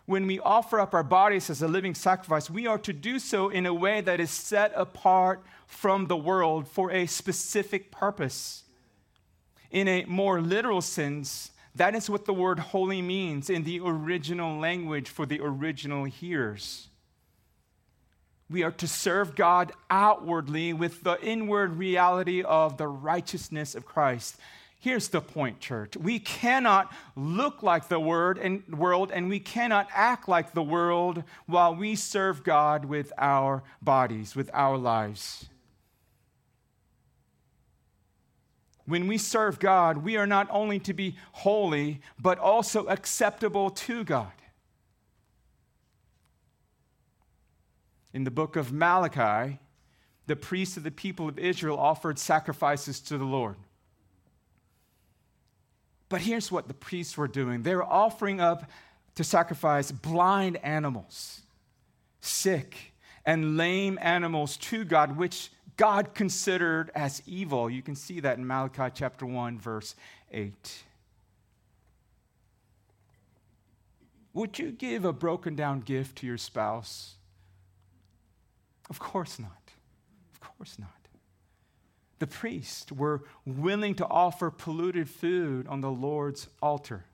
When 0.07 0.27
we 0.27 0.41
offer 0.41 0.81
up 0.81 0.93
our 0.93 1.05
bodies 1.05 1.49
as 1.49 1.63
a 1.63 1.69
living 1.69 1.95
sacrifice, 1.95 2.51
we 2.51 2.67
are 2.67 2.79
to 2.79 2.93
do 2.93 3.19
so 3.19 3.49
in 3.49 3.65
a 3.65 3.73
way 3.73 4.01
that 4.01 4.21
is 4.21 4.31
set 4.31 4.73
apart 4.75 5.43
from 5.67 6.09
the 6.09 6.17
world 6.17 6.69
for 6.69 6.91
a 6.91 7.07
specific 7.07 7.91
purpose. 7.91 8.65
In 9.71 9.89
a 9.89 10.05
more 10.05 10.41
literal 10.41 10.83
sense, 10.83 11.53
that 11.75 11.95
is 11.95 12.11
what 12.11 12.27
the 12.27 12.35
word 12.35 12.59
holy 12.59 13.03
means 13.03 13.49
in 13.49 13.65
the 13.65 13.81
original 13.81 14.59
language 14.59 15.09
for 15.09 15.27
the 15.27 15.41
original 15.41 16.05
hearers. 16.05 16.89
We 18.51 18.63
are 18.63 18.73
to 18.73 18.87
serve 18.87 19.35
God 19.35 19.73
outwardly 19.91 20.73
with 20.73 21.03
the 21.03 21.21
inward 21.23 21.77
reality 21.77 22.43
of 22.43 22.77
the 22.77 22.89
righteousness 22.89 23.75
of 23.75 23.87
Christ. 23.87 24.37
Here's 24.79 25.09
the 25.09 25.23
point, 25.23 25.61
church. 25.61 25.97
We 25.97 26.19
cannot 26.19 26.93
look 27.17 27.63
like 27.63 27.89
the 27.89 27.99
word 27.99 28.37
and 28.37 28.63
world 28.69 29.11
and 29.11 29.31
we 29.31 29.41
cannot 29.41 29.89
act 29.95 30.29
like 30.29 30.53
the 30.53 30.63
world 30.63 31.25
while 31.47 31.75
we 31.75 31.97
serve 31.97 32.45
God 32.45 32.85
with 32.85 33.11
our 33.17 33.63
bodies, 33.81 34.37
with 34.37 34.51
our 34.53 34.77
lives. 34.77 35.47
When 38.85 39.09
we 39.09 39.17
serve 39.17 39.59
God, 39.59 39.99
we 39.99 40.19
are 40.19 40.27
not 40.27 40.49
only 40.51 40.79
to 40.81 40.93
be 40.93 41.17
holy, 41.33 42.03
but 42.21 42.39
also 42.39 42.87
acceptable 42.87 43.71
to 43.71 44.05
God. 44.05 44.33
In 48.15 48.23
the 48.23 48.31
book 48.31 48.55
of 48.55 48.73
Malachi, 48.73 49.59
the 50.27 50.37
priests 50.37 50.77
of 50.77 50.85
the 50.85 50.93
people 50.93 51.29
of 51.29 51.39
Israel 51.39 51.77
offered 51.77 52.19
sacrifices 52.19 53.01
to 53.01 53.19
the 53.19 53.25
Lord. 53.25 53.57
But 56.09 56.21
here's 56.21 56.53
what 56.53 56.69
the 56.69 56.75
priests 56.75 57.19
were 57.19 57.29
doing 57.29 57.65
they 57.65 57.75
were 57.75 57.85
offering 57.85 58.41
up 58.41 58.71
to 59.17 59.25
sacrifice 59.25 59.91
blind 59.91 60.57
animals, 60.59 61.43
sick 62.21 62.93
and 63.27 63.57
lame 63.57 63.99
animals 64.01 64.57
to 64.59 64.85
God, 64.85 65.17
which 65.17 65.51
God 65.77 66.15
considered 66.15 66.93
as 66.95 67.21
evil. 67.27 67.69
You 67.69 67.83
can 67.83 67.97
see 67.97 68.21
that 68.21 68.39
in 68.39 68.47
Malachi 68.47 68.93
chapter 68.95 69.27
1, 69.27 69.59
verse 69.59 69.97
8. 70.31 70.85
Would 74.35 74.59
you 74.59 74.71
give 74.71 75.05
a 75.05 75.13
broken 75.13 75.57
down 75.57 75.81
gift 75.81 76.19
to 76.19 76.27
your 76.27 76.39
spouse? 76.39 77.17
Of 78.91 78.99
course 78.99 79.39
not. 79.39 79.73
Of 80.33 80.41
course 80.41 80.79
not. 80.79 80.91
The 82.19 82.27
priests 82.27 82.93
were 82.93 83.25
willing 83.45 83.95
to 83.97 84.07
offer 84.07 84.51
polluted 84.51 85.09
food 85.11 85.67
on 85.67 85.81
the 85.81 85.91
Lord's 85.91 86.49
altar. 86.63 87.05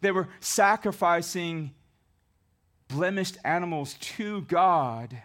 They 0.00 0.10
were 0.10 0.28
sacrificing 0.40 1.72
blemished 2.88 3.38
animals 3.44 3.94
to 3.94 4.42
God 4.42 5.22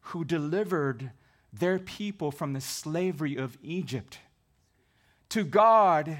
who 0.00 0.24
delivered 0.24 1.12
their 1.52 1.78
people 1.78 2.30
from 2.30 2.52
the 2.52 2.60
slavery 2.60 3.36
of 3.36 3.56
Egypt. 3.62 4.18
To 5.30 5.42
God 5.44 6.18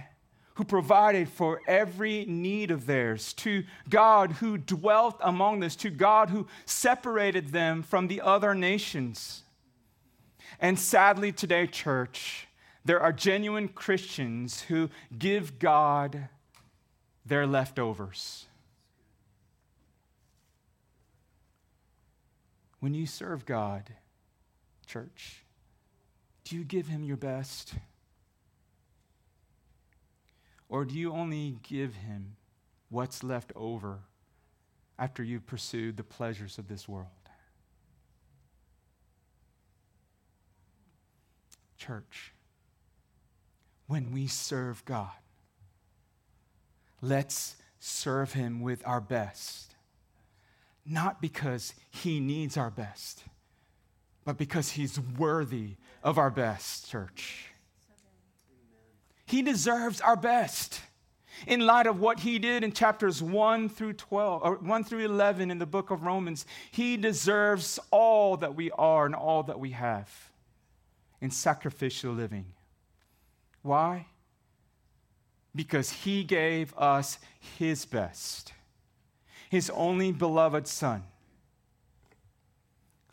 who 0.57 0.65
provided 0.65 1.29
for 1.29 1.61
every 1.69 2.25
need 2.25 2.71
of 2.71 2.87
theirs, 2.87 3.35
to 3.35 3.63
God 3.91 4.33
who 4.33 4.57
dwelt 4.57 5.17
among 5.21 5.63
us, 5.63 5.77
to 5.77 5.91
God 5.91 6.31
who 6.31 6.47
separated 6.65 7.49
them 7.49 7.83
from 7.83 8.09
the 8.09 8.23
other 8.23 8.55
nations. 8.55 9.43
And 10.59 10.79
sadly, 10.79 11.31
today, 11.31 11.67
church, 11.67 12.49
there 12.87 13.01
are 13.01 13.13
genuine 13.13 13.69
Christians 13.69 14.63
who 14.63 14.89
give 15.19 15.59
God 15.59 16.29
their 17.27 17.47
leftovers. 17.47 18.47
When 22.81 22.95
you 22.95 23.05
serve 23.05 23.45
God, 23.45 23.91
church, 24.87 25.45
do 26.45 26.57
you 26.57 26.65
give 26.65 26.87
him 26.87 27.05
your 27.05 27.17
best? 27.19 27.75
Or 30.69 30.85
do 30.85 30.95
you 30.95 31.13
only 31.13 31.59
give 31.63 31.95
him 31.95 32.37
what's 32.89 33.23
left 33.23 33.53
over 33.55 34.01
after 34.99 35.23
you've 35.23 35.47
pursued 35.47 35.97
the 35.97 36.03
pleasures 36.03 36.59
of 36.59 36.69
this 36.69 36.89
world? 36.89 37.09
Church, 41.79 42.33
when 43.87 44.11
we 44.13 44.27
serve 44.27 44.85
God, 44.85 45.11
let's 47.01 47.57
serve 47.79 48.33
him 48.33 48.61
with 48.61 48.83
our 48.87 49.01
best. 49.01 49.75
Not 50.85 51.21
because 51.21 51.75
he 51.91 52.19
needs 52.19 52.57
our 52.57 52.71
best, 52.71 53.25
but 54.25 54.37
because 54.37 54.71
he's 54.71 54.99
worthy 54.99 55.77
of 56.03 56.19
our 56.19 56.31
best, 56.31 56.91
church. 56.91 57.51
He 59.27 59.43
deserves 59.43 60.01
our 60.01 60.17
best 60.17 60.81
in 61.47 61.61
light 61.61 61.87
of 61.87 62.01
what 62.01 62.21
he 62.21 62.39
did 62.39 62.65
in 62.65 62.73
chapters 62.73 63.23
1 63.23 63.69
through 63.69 63.95
12 63.95 64.43
or 64.43 64.55
1 64.57 64.85
through 64.85 65.05
11 65.05 65.51
in 65.51 65.59
the 65.59 65.67
book 65.67 65.91
of 65.91 66.05
Romans. 66.05 66.47
He 66.71 66.97
deserves 66.97 67.79
all 67.91 68.37
that 68.39 68.55
we 68.55 68.71
are 68.71 69.05
and 69.05 69.15
all 69.15 69.43
that 69.45 69.61
we 69.61 69.71
have 69.73 70.09
in 71.21 71.31
sacrificial 71.31 72.13
living. 72.13 72.47
Why? 73.63 74.07
Because 75.55 75.91
he 75.91 76.23
gave 76.23 76.73
us 76.77 77.19
his 77.59 77.85
best. 77.85 78.53
His 79.51 79.71
only 79.71 80.13
beloved 80.13 80.67
son 80.69 81.05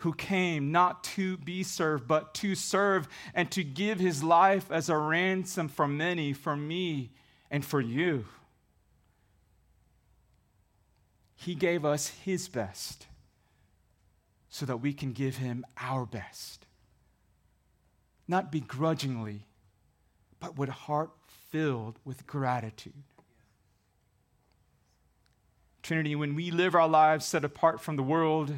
who 0.04 0.14
came 0.14 0.70
not 0.70 1.02
to 1.02 1.38
be 1.38 1.64
served, 1.64 2.10
but 2.10 2.34
to 2.34 2.56
serve 2.56 3.08
and 3.34 3.50
to 3.50 3.64
give 3.64 4.02
his 4.02 4.22
life 4.22 4.70
as 4.70 4.90
a 4.90 4.98
ransom 4.98 5.70
for 5.70 5.88
many, 5.88 6.34
for 6.34 6.58
me, 6.58 7.10
and 7.50 7.64
for 7.64 7.80
you. 7.80 8.26
He 11.38 11.56
gave 11.56 11.86
us 11.86 12.10
his 12.10 12.50
best 12.50 13.08
so 14.50 14.66
that 14.66 14.78
we 14.78 14.92
can 14.92 15.14
give 15.14 15.38
him 15.38 15.66
our 15.78 16.06
best. 16.06 16.66
Not 18.28 18.52
begrudgingly, 18.52 19.46
but 20.42 20.58
with 20.58 20.68
a 20.68 20.74
heart 20.74 21.12
filled 21.50 21.98
with 22.04 22.28
gratitude. 22.28 23.04
Trinity, 25.82 26.14
when 26.14 26.36
we 26.36 26.52
live 26.52 26.76
our 26.76 26.90
lives 26.90 27.26
set 27.26 27.46
apart 27.46 27.80
from 27.80 27.96
the 27.96 28.04
world, 28.04 28.54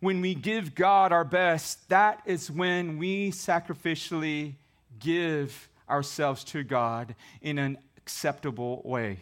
when 0.00 0.20
we 0.20 0.34
give 0.34 0.74
God 0.74 1.12
our 1.12 1.24
best, 1.24 1.88
that 1.90 2.22
is 2.24 2.50
when 2.50 2.98
we 2.98 3.30
sacrificially 3.30 4.54
give 4.98 5.68
ourselves 5.88 6.42
to 6.44 6.64
God 6.64 7.14
in 7.42 7.58
an 7.58 7.78
acceptable 7.96 8.82
way. 8.84 9.20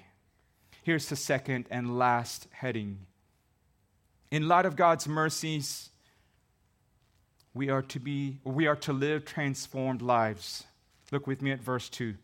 Here's 0.83 1.09
the 1.09 1.17
second 1.17 1.67
and 1.71 1.99
last 1.99 2.47
heading. 2.53 3.01
In 4.31 4.49
light 4.49 4.67
of 4.67 4.77
God's 4.77 5.09
mercies, 5.09 5.91
we 7.55 7.71
are 7.71 7.83
to 7.83 7.99
be 7.99 8.39
we 8.45 8.67
are 8.67 8.77
to 8.77 8.93
live 8.93 9.25
transformed 9.25 10.01
lives. 10.01 10.65
Look 11.11 11.27
with 11.27 11.43
me 11.43 11.51
at 11.51 11.61
verse 11.61 11.89
2. 11.89 12.15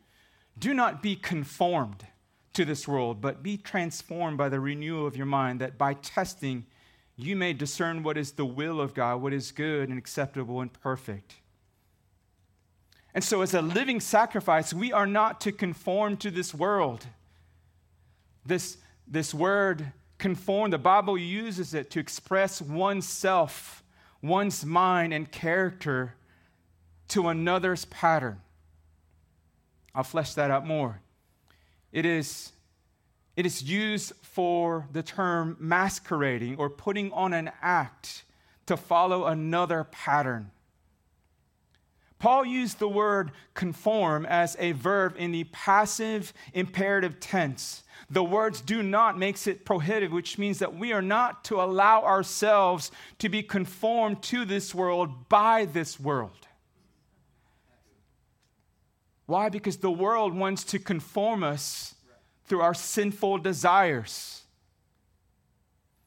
Do 0.59 0.73
not 0.75 1.03
be 1.03 1.17
conformed 1.17 2.07
to 2.53 2.65
this 2.65 2.87
world, 2.87 3.21
but 3.21 3.43
be 3.43 3.57
transformed 3.57 4.39
by 4.39 4.49
the 4.49 4.61
renewal 4.61 5.07
of 5.07 5.17
your 5.17 5.27
mind, 5.27 5.61
that 5.61 5.77
by 5.77 5.95
testing 5.95 6.67
you 7.17 7.37
may 7.37 7.53
discern 7.53 8.03
what 8.03 8.17
is 8.17 8.33
the 8.33 8.45
will 8.45 8.81
of 8.81 8.95
God, 8.95 9.23
what 9.23 9.33
is 9.33 9.53
good 9.53 9.89
and 9.89 9.99
acceptable 9.99 10.61
and 10.61 10.73
perfect. 10.73 11.35
And 13.15 13.23
so, 13.23 13.43
as 13.43 13.55
a 13.55 13.63
living 13.63 14.01
sacrifice, 14.01 14.75
we 14.75 14.93
are 14.93 15.07
not 15.07 15.41
to 15.43 15.53
conform 15.53 16.17
to 16.19 16.31
this 16.31 16.53
world. 16.53 17.07
This, 18.45 18.79
this 19.07 19.33
word, 19.33 19.93
conform, 20.19 20.73
the 20.73 20.79
Bible 20.79 21.17
uses 21.17 21.75
it 21.75 21.91
to 21.93 22.01
express 22.01 22.61
oneself, 22.61 23.85
one's 24.21 24.65
mind, 24.65 25.15
and 25.15 25.31
character 25.31 26.15
to 27.09 27.29
another's 27.29 27.85
pattern. 27.85 28.41
I'll 29.95 30.03
flesh 30.03 30.35
that 30.35 30.51
out 30.51 30.67
more. 30.67 31.01
It 31.93 32.05
is, 32.05 32.51
it 33.37 33.47
is 33.47 33.63
used 33.63 34.13
for 34.23 34.87
the 34.93 35.03
term 35.03 35.57
masquerading 35.59 36.57
or 36.57 36.71
putting 36.71 37.13
on 37.13 37.33
an 37.33 37.51
act 37.61 38.25
to 38.67 38.77
follow 38.77 39.27
another 39.27 39.85
pattern. 39.85 40.51
Paul 42.19 42.47
used 42.47 42.79
the 42.79 42.89
word 42.89 43.33
conform 43.53 44.25
as 44.25 44.57
a 44.59 44.73
verb 44.73 45.15
in 45.19 45.33
the 45.33 45.45
passive 45.45 46.33
imperative 46.55 47.21
tense. 47.21 47.83
The 48.09 48.25
words 48.25 48.61
do 48.61 48.83
not 48.83 49.19
makes 49.19 49.47
it 49.47 49.65
prohibitive, 49.65 50.13
which 50.13 50.39
means 50.39 50.59
that 50.61 50.75
we 50.75 50.93
are 50.93 51.03
not 51.03 51.45
to 51.45 51.61
allow 51.61 52.03
ourselves 52.03 52.91
to 53.19 53.29
be 53.29 53.43
conformed 53.43 54.23
to 54.23 54.45
this 54.45 54.75
world 54.75 55.29
by 55.29 55.65
this 55.67 55.99
world. 55.99 56.47
Why? 59.27 59.49
Because 59.49 59.79
the 59.79 59.91
world 59.91 60.35
wants 60.35 60.65
to 60.65 60.79
conform 60.79 61.43
us 61.43 61.94
through 62.47 62.61
our 62.61 62.75
sinful 62.75 63.39
desires. 63.39 64.43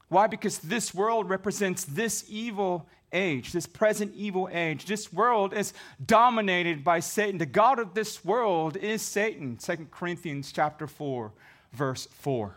Why? 0.10 0.28
Because 0.28 0.60
this 0.60 0.93
world 0.93 1.30
represents 1.30 1.84
this 1.84 2.23
evil 2.30 2.88
age, 3.12 3.52
this 3.52 3.65
present 3.65 4.13
evil 4.15 4.50
age. 4.52 4.86
This 4.86 5.12
world 5.12 5.54
is 5.54 5.73
dominated 6.04 6.84
by 6.84 7.00
Satan. 7.00 7.38
The 7.38 7.45
God 7.45 7.80
of 7.80 7.93
this 7.93 8.23
world 8.23 8.78
is 8.78 9.02
Satan. 9.02 9.58
2 9.58 9.88
Corinthians 9.91 10.52
chapter 10.52 10.88
4, 10.88 11.32
verse 11.73 12.08
4. 12.12 12.56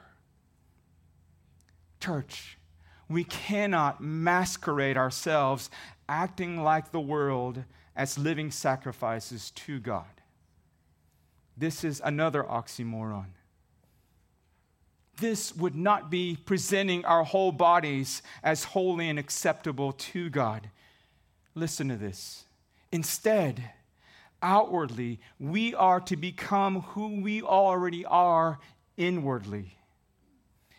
Church, 2.01 2.57
we 3.09 3.25
cannot 3.25 4.01
masquerade 4.01 4.97
ourselves 4.97 5.71
acting 6.09 6.63
like 6.63 6.93
the 6.93 7.01
world 7.01 7.65
as 7.97 8.19
living 8.19 8.51
sacrifices 8.51 9.51
to 9.53 9.79
God. 9.79 10.07
This 11.57 11.85
is 11.85 12.01
another 12.03 12.43
oxymoron. 12.43 13.27
This 15.21 15.55
would 15.55 15.77
not 15.77 16.11
be 16.11 16.37
presenting 16.45 17.05
our 17.05 17.25
whole 17.25 17.53
bodies 17.53 18.23
as 18.43 18.65
holy 18.65 19.09
and 19.09 19.19
acceptable 19.19 19.93
to 19.93 20.31
God. 20.31 20.71
Listen 21.55 21.89
to 21.89 21.97
this. 21.97 22.45
Instead, 22.91 23.71
outwardly, 24.43 25.21
we 25.39 25.75
are 25.75 26.01
to 26.01 26.17
become 26.17 26.81
who 26.81 27.21
we 27.21 27.43
already 27.43 28.05
are 28.05 28.59
inwardly. 28.97 29.77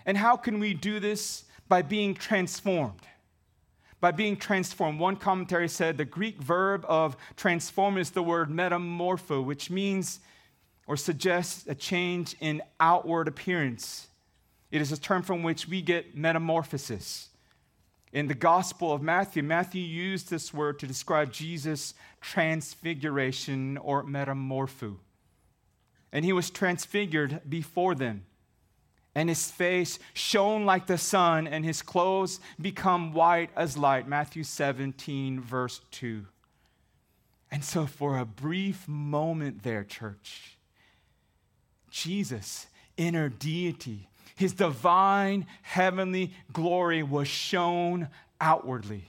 And 0.06 0.18
how 0.18 0.36
can 0.36 0.60
we 0.60 0.74
do 0.74 1.00
this? 1.00 1.46
By 1.68 1.84
being 1.84 2.16
transformed. 2.16 3.02
By 4.00 4.12
being 4.12 4.36
transformed. 4.36 5.00
One 5.00 5.16
commentary 5.16 5.70
said 5.70 5.98
the 5.98 6.06
Greek 6.06 6.42
verb 6.42 6.84
of 6.88 7.16
transform 7.36 7.98
is 7.98 8.10
the 8.10 8.24
word 8.24 8.50
metamorpho, 8.50 9.46
which 9.46 9.70
means 9.70 10.20
or 10.88 10.98
suggests 10.98 11.68
a 11.68 11.76
change 11.76 12.36
in 12.42 12.62
outward 12.80 13.28
appearance. 13.28 14.08
It 14.72 14.82
is 14.82 14.92
a 14.92 15.00
term 15.00 15.22
from 15.22 15.44
which 15.44 15.68
we 15.68 15.82
get 15.82 16.16
metamorphosis. 16.16 17.30
In 18.14 18.28
the 18.28 18.34
Gospel 18.34 18.92
of 18.92 19.02
Matthew, 19.02 19.44
Matthew 19.44 19.84
used 19.84 20.30
this 20.30 20.54
word 20.54 20.80
to 20.80 20.88
describe 20.88 21.32
Jesus' 21.32 21.94
transfiguration 22.20 23.78
or 23.78 24.04
metamorpho. 24.04 24.98
And 26.12 26.26
he 26.26 26.34
was 26.34 26.50
transfigured 26.50 27.42
before 27.48 27.96
them. 27.96 28.26
And 29.16 29.28
his 29.30 29.52
face 29.52 30.00
shone 30.14 30.66
like 30.66 30.88
the 30.88 30.98
sun, 30.98 31.48
and 31.48 31.66
his 31.66 31.82
clothes 31.82 32.40
become 32.60 33.14
white 33.14 33.50
as 33.56 33.78
light. 33.78 34.08
Matthew 34.08 34.44
17, 34.44 35.40
verse 35.42 35.82
2. 35.92 36.26
And 37.50 37.64
so, 37.64 37.86
for 37.86 38.18
a 38.18 38.26
brief 38.26 38.88
moment 38.88 39.64
there, 39.64 39.84
church, 39.84 40.58
Jesus, 41.90 42.68
inner 42.96 43.28
deity, 43.28 44.08
his 44.36 44.54
divine 44.54 45.46
heavenly 45.62 46.34
glory 46.52 47.04
was 47.04 47.28
shown 47.28 48.10
outwardly. 48.40 49.06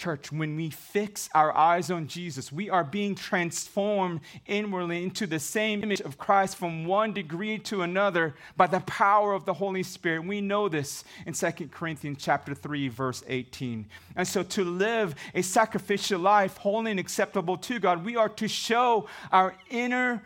Church, 0.00 0.32
when 0.32 0.56
we 0.56 0.70
fix 0.70 1.28
our 1.34 1.54
eyes 1.54 1.90
on 1.90 2.06
Jesus, 2.06 2.50
we 2.50 2.70
are 2.70 2.82
being 2.82 3.14
transformed 3.14 4.20
inwardly 4.46 5.02
into 5.02 5.26
the 5.26 5.38
same 5.38 5.82
image 5.82 6.00
of 6.00 6.16
Christ 6.16 6.56
from 6.56 6.86
one 6.86 7.12
degree 7.12 7.58
to 7.58 7.82
another 7.82 8.34
by 8.56 8.66
the 8.66 8.80
power 8.80 9.34
of 9.34 9.44
the 9.44 9.52
Holy 9.52 9.82
Spirit. 9.82 10.24
We 10.24 10.40
know 10.40 10.70
this 10.70 11.04
in 11.26 11.34
2 11.34 11.68
Corinthians 11.70 12.16
chapter 12.18 12.54
3 12.54 12.88
verse 12.88 13.22
18. 13.28 13.84
And 14.16 14.26
so 14.26 14.42
to 14.42 14.64
live 14.64 15.14
a 15.34 15.42
sacrificial 15.42 16.18
life 16.18 16.56
holy 16.56 16.92
and 16.92 17.00
acceptable 17.00 17.58
to 17.58 17.78
God, 17.78 18.02
we 18.02 18.16
are 18.16 18.30
to 18.30 18.48
show 18.48 19.06
our 19.30 19.54
inner 19.68 20.22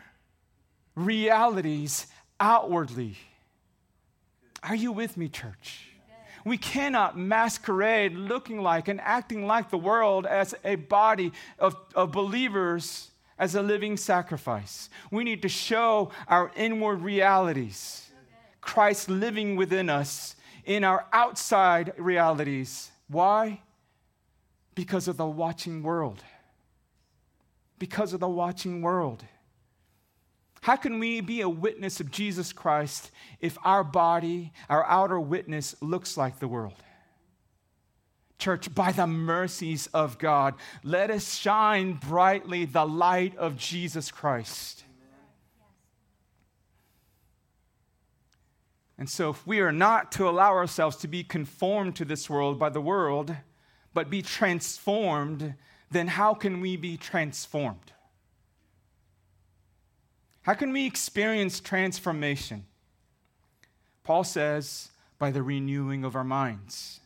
realities 0.95 2.07
outwardly. 2.41 3.17
Are 4.63 4.75
you 4.75 4.93
with 4.93 5.17
me, 5.17 5.29
church? 5.29 5.89
We 6.45 6.59
cannot 6.59 7.19
masquerade 7.19 8.15
looking 8.15 8.61
like 8.61 8.89
and 8.89 9.01
acting 9.01 9.47
like 9.47 9.71
the 9.71 9.79
world 9.79 10.27
as 10.27 10.55
a 10.63 10.75
body 10.77 11.33
of, 11.59 11.75
of 11.95 12.13
believers 12.13 13.11
as 13.39 13.55
a 13.55 13.63
living 13.63 13.97
sacrifice. 13.97 14.91
We 15.11 15.25
need 15.25 15.43
to 15.43 15.49
show 15.49 16.11
our 16.29 16.53
inward 16.55 17.01
realities, 17.01 18.11
Christ 18.61 19.09
living 19.09 19.57
within 19.57 19.89
us 19.89 20.37
in 20.65 20.85
our 20.85 21.07
outside 21.13 21.93
realities. 21.97 22.91
Why? 23.09 23.61
Because 24.75 25.09
of 25.09 25.17
the 25.17 25.27
watching 25.27 25.83
world. 25.83 26.23
Because 27.79 28.13
of 28.13 28.21
the 28.21 28.29
watching 28.29 28.83
world. 28.83 29.25
How 30.65 30.77
can 30.77 30.99
we 30.99 31.21
be 31.21 31.43
a 31.43 31.49
witness 31.49 32.01
of 32.01 32.11
Jesus 32.11 32.51
Christ 32.51 33.11
if 33.39 33.59
our 33.65 33.85
body, 33.85 34.51
our 34.71 34.83
outer 34.87 35.21
witness, 35.21 35.75
looks 35.83 36.17
like 36.17 36.39
the 36.39 36.49
world? 36.49 36.83
Church, 38.39 38.75
by 38.75 38.91
the 38.91 39.07
mercies 39.07 39.89
of 39.89 40.17
God, 40.17 40.55
let 40.83 41.11
us 41.11 41.35
shine 41.35 41.93
brightly 41.93 42.65
the 42.65 42.87
light 42.87 43.37
of 43.37 43.59
Jesus 43.59 44.11
Christ. 44.11 44.85
And 48.97 49.11
so, 49.11 49.29
if 49.29 49.47
we 49.47 49.61
are 49.61 49.71
not 49.71 50.13
to 50.13 50.27
allow 50.27 50.53
ourselves 50.55 50.97
to 50.97 51.09
be 51.09 51.23
conformed 51.23 51.95
to 51.97 52.07
this 52.07 52.31
world 52.31 52.59
by 52.59 52.71
the 52.71 52.81
world, 52.81 53.37
but 53.93 54.09
be 54.09 54.23
transformed, 54.23 55.57
then 55.91 56.09
how 56.09 56.33
can 56.33 56.63
we 56.63 56.79
be 56.79 56.97
transformed? 56.97 57.93
How 60.45 60.55
can 60.55 60.73
we 60.73 60.87
experience 60.87 61.59
transformation? 61.59 62.65
Paul 64.05 64.25
says, 64.25 64.91
by 65.19 65.31
the 65.31 65.43
renewing 65.43 66.05
of 66.05 66.15
our 66.15 66.25
minds. 66.25 67.01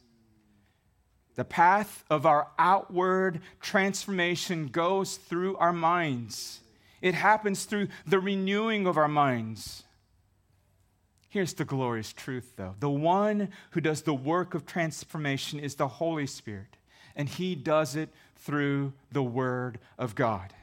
The 1.36 1.44
path 1.44 2.02
of 2.10 2.26
our 2.26 2.48
outward 2.58 3.40
transformation 3.60 4.66
goes 4.66 5.16
through 5.16 5.56
our 5.58 5.72
minds. 5.72 6.60
It 7.00 7.14
happens 7.14 7.64
through 7.64 7.88
the 8.04 8.18
renewing 8.18 8.88
of 8.88 8.96
our 8.96 9.06
minds. 9.06 9.84
Here's 11.28 11.54
the 11.54 11.64
glorious 11.64 12.12
truth, 12.12 12.54
though 12.56 12.74
the 12.80 12.90
one 12.90 13.50
who 13.70 13.80
does 13.80 14.02
the 14.02 14.14
work 14.14 14.54
of 14.54 14.66
transformation 14.66 15.60
is 15.60 15.76
the 15.76 15.86
Holy 15.86 16.26
Spirit, 16.26 16.76
and 17.14 17.28
he 17.28 17.54
does 17.54 17.94
it 17.94 18.08
through 18.34 18.94
the 19.12 19.22
Word 19.22 19.78
of 19.96 20.16
God. 20.16 20.54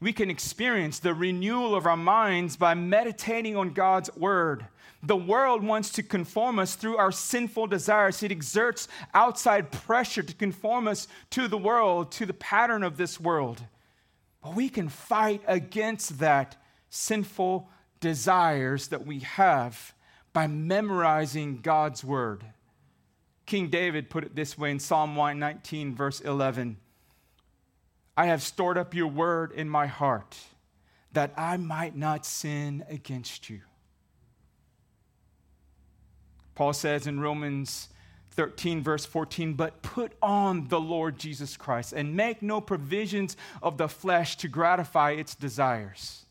We 0.00 0.12
can 0.12 0.30
experience 0.30 0.98
the 0.98 1.14
renewal 1.14 1.74
of 1.74 1.86
our 1.86 1.96
minds 1.96 2.56
by 2.56 2.74
meditating 2.74 3.56
on 3.56 3.72
God's 3.72 4.14
word. 4.16 4.66
The 5.02 5.16
world 5.16 5.62
wants 5.62 5.90
to 5.92 6.02
conform 6.02 6.58
us 6.58 6.74
through 6.74 6.96
our 6.96 7.12
sinful 7.12 7.68
desires. 7.68 8.22
It 8.22 8.32
exerts 8.32 8.88
outside 9.14 9.70
pressure 9.70 10.22
to 10.22 10.34
conform 10.34 10.88
us 10.88 11.06
to 11.30 11.48
the 11.48 11.58
world, 11.58 12.12
to 12.12 12.26
the 12.26 12.34
pattern 12.34 12.82
of 12.82 12.96
this 12.96 13.20
world. 13.20 13.62
But 14.42 14.54
we 14.54 14.68
can 14.68 14.88
fight 14.88 15.42
against 15.46 16.18
that 16.18 16.56
sinful 16.90 17.68
desires 18.00 18.88
that 18.88 19.06
we 19.06 19.20
have 19.20 19.94
by 20.32 20.46
memorizing 20.46 21.60
God's 21.60 22.04
word. 22.04 22.44
King 23.46 23.68
David 23.68 24.10
put 24.10 24.24
it 24.24 24.34
this 24.34 24.58
way 24.58 24.70
in 24.70 24.78
Psalm 24.78 25.16
119, 25.16 25.94
verse 25.94 26.20
11 26.20 26.78
I 28.16 28.26
have 28.26 28.42
stored 28.42 28.78
up 28.78 28.94
your 28.94 29.08
word 29.08 29.52
in 29.52 29.68
my 29.68 29.86
heart 29.86 30.36
that 31.12 31.32
I 31.36 31.56
might 31.56 31.96
not 31.96 32.24
sin 32.24 32.84
against 32.88 33.50
you. 33.50 33.60
Paul 36.54 36.72
says 36.72 37.06
in 37.06 37.20
Romans 37.20 37.88
13, 38.30 38.82
verse 38.82 39.04
14, 39.04 39.54
but 39.54 39.82
put 39.82 40.12
on 40.22 40.68
the 40.68 40.80
Lord 40.80 41.18
Jesus 41.18 41.56
Christ 41.56 41.92
and 41.92 42.16
make 42.16 42.42
no 42.42 42.60
provisions 42.60 43.36
of 43.62 43.76
the 43.78 43.88
flesh 43.88 44.36
to 44.38 44.48
gratify 44.48 45.12
its 45.12 45.34
desires. 45.34 46.24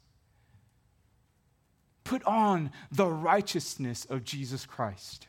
Put 2.03 2.23
on 2.25 2.71
the 2.91 3.07
righteousness 3.07 4.05
of 4.05 4.23
Jesus 4.23 4.65
Christ. 4.65 5.27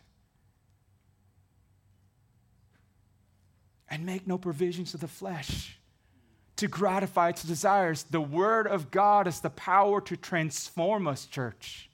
And 3.88 4.04
make 4.04 4.26
no 4.26 4.36
provisions 4.36 4.92
of 4.92 5.00
the 5.00 5.08
flesh 5.08 5.78
to 6.56 6.66
gratify 6.66 7.30
its 7.30 7.42
desires. 7.42 8.04
The 8.04 8.20
Word 8.20 8.66
of 8.66 8.90
God 8.90 9.26
is 9.26 9.40
the 9.40 9.50
power 9.50 10.00
to 10.02 10.16
transform 10.16 11.06
us, 11.06 11.26
church. 11.26 11.90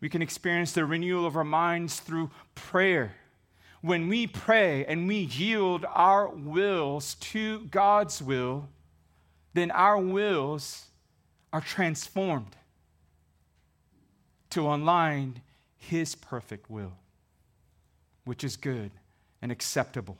We 0.00 0.08
can 0.08 0.22
experience 0.22 0.72
the 0.72 0.84
renewal 0.84 1.26
of 1.26 1.36
our 1.36 1.44
minds 1.44 2.00
through 2.00 2.30
prayer. 2.54 3.14
When 3.82 4.08
we 4.08 4.26
pray 4.26 4.84
and 4.86 5.06
we 5.06 5.16
yield 5.16 5.86
our 5.88 6.28
wills 6.28 7.14
to 7.16 7.60
God's 7.66 8.20
will, 8.20 8.68
then 9.54 9.70
our 9.70 9.98
wills 9.98 10.86
are 11.52 11.60
transformed 11.60 12.56
to 14.50 14.66
align 14.66 15.42
His 15.76 16.14
perfect 16.14 16.70
will, 16.70 16.92
which 18.24 18.42
is 18.42 18.56
good 18.56 18.90
and 19.40 19.52
acceptable. 19.52 20.18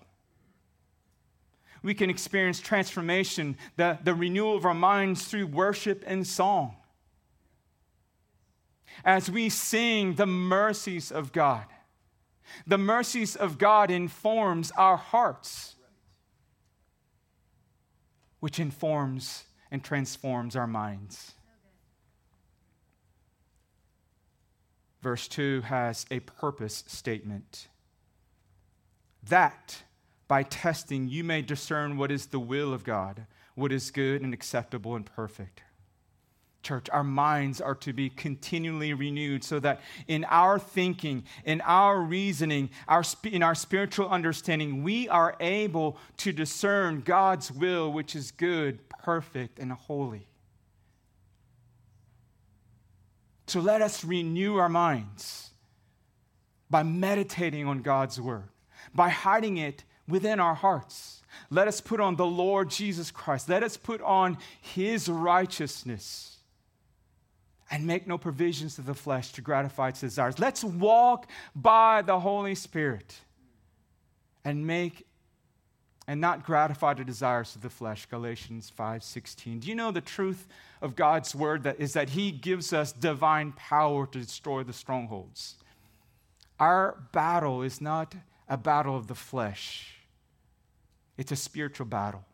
We 1.83 1.95
can 1.95 2.11
experience 2.11 2.61
transformation, 2.61 3.57
the, 3.77 3.99
the 4.03 4.15
renewal 4.15 4.57
of 4.57 4.65
our 4.65 4.75
minds 4.75 5.25
through 5.25 5.47
worship 5.47 6.05
and 6.07 6.27
song 6.27 6.77
as 9.05 9.31
we 9.31 9.49
sing 9.49 10.15
the 10.15 10.27
mercies 10.27 11.11
of 11.11 11.33
God. 11.33 11.65
The 12.67 12.79
mercies 12.79 13.37
of 13.37 13.59
God 13.59 13.91
informs 13.91 14.73
our 14.73 14.97
hearts, 14.97 15.77
which 18.41 18.59
informs 18.59 19.45
and 19.71 19.83
transforms 19.83 20.57
our 20.57 20.67
minds. 20.67 21.33
Verse 25.01 25.29
2 25.29 25.63
has 25.63 26.05
a 26.11 26.21
purpose 26.21 26.85
statement. 26.87 27.69
That 29.23 29.83
by 30.31 30.45
testing 30.45 31.09
you 31.09 31.25
may 31.25 31.43
discern 31.43 31.97
what 31.97 32.13
is 32.13 32.27
the 32.27 32.39
will 32.39 32.73
of 32.73 32.85
God, 32.85 33.27
what 33.57 33.73
is 33.73 33.91
good 33.91 34.23
and 34.23 34.33
acceptable 34.33 34.95
and 34.95 35.05
perfect. 35.05 35.65
Church, 36.63 36.87
our 36.93 37.03
minds 37.03 37.61
are 37.61 37.75
to 37.75 37.93
be 37.93 38.09
continually 38.09 38.93
renewed 38.93 39.43
so 39.43 39.59
that 39.59 39.81
in 40.07 40.25
our 40.29 40.57
thinking, 40.57 41.25
in 41.45 41.61
our 41.63 42.01
reasoning, 42.01 42.71
our, 42.87 43.03
in 43.25 43.43
our 43.43 43.57
spiritual 43.57 44.09
understanding, 44.09 44.85
we 44.85 45.09
are 45.09 45.35
able 45.41 45.99
to 46.19 46.31
discern 46.33 47.01
God's 47.01 47.51
will, 47.51 47.93
which 47.93 48.15
is 48.15 48.31
good, 48.31 48.89
perfect, 48.89 49.59
and 49.59 49.73
holy. 49.73 50.29
So 53.49 53.59
let 53.59 53.83
us 53.83 54.05
renew 54.05 54.59
our 54.59 54.69
minds 54.69 55.51
by 56.71 56.85
meditating 56.85 57.67
on 57.67 57.83
God's 57.83 58.21
word, 58.21 58.51
by 58.95 59.09
hiding 59.09 59.57
it 59.57 59.83
within 60.11 60.41
our 60.41 60.55
hearts. 60.55 61.23
Let 61.49 61.69
us 61.69 61.81
put 61.81 62.01
on 62.01 62.17
the 62.17 62.27
Lord 62.27 62.71
Jesus 62.71 63.11
Christ. 63.11 63.49
Let 63.49 63.63
us 63.63 63.77
put 63.77 64.01
on 64.03 64.39
his 64.61 65.09
righteousness 65.09 66.39
and 67.71 67.87
make 67.87 68.07
no 68.07 68.19
provisions 68.19 68.75
to 68.75 68.83
the 68.83 68.95
flesh 68.95 69.33
to 69.33 69.41
gratify 69.41 69.91
its 69.91 70.01
desires. 70.01 70.39
Let's 70.39 70.65
walk 70.65 71.29
by 71.55 72.03
the 72.03 72.19
Holy 72.19 72.55
Spirit 72.55 73.21
and 74.45 74.67
make 74.67 75.07
and 76.07 76.21
not 76.21 76.45
gratify 76.45 76.95
the 76.95 77.05
desires 77.05 77.55
of 77.55 77.63
the 77.63 77.71
flesh 77.71 78.07
galatians 78.07 78.73
5.16 78.77 79.61
do 79.61 79.69
you 79.69 79.75
know 79.75 79.93
the 79.93 80.01
truth 80.01 80.49
of 80.81 80.97
god's 80.97 81.35
word 81.35 81.63
that 81.63 81.79
is 81.79 81.93
that 81.93 82.11
he 82.11 82.33
gives 82.33 82.73
us 82.73 82.91
divine 82.91 83.53
power 83.53 84.07
to 84.07 84.19
destroy 84.19 84.65
the 84.65 84.73
strongholds 84.73 85.57
our 86.59 87.01
battle 87.13 87.63
is 87.63 87.81
not 87.81 88.17
a 88.49 88.57
battle 88.57 88.97
of 88.97 89.07
the 89.07 89.15
flesh 89.15 90.00
it's 91.21 91.31
a 91.31 91.37
spiritual 91.37 91.87
battle 91.87 92.25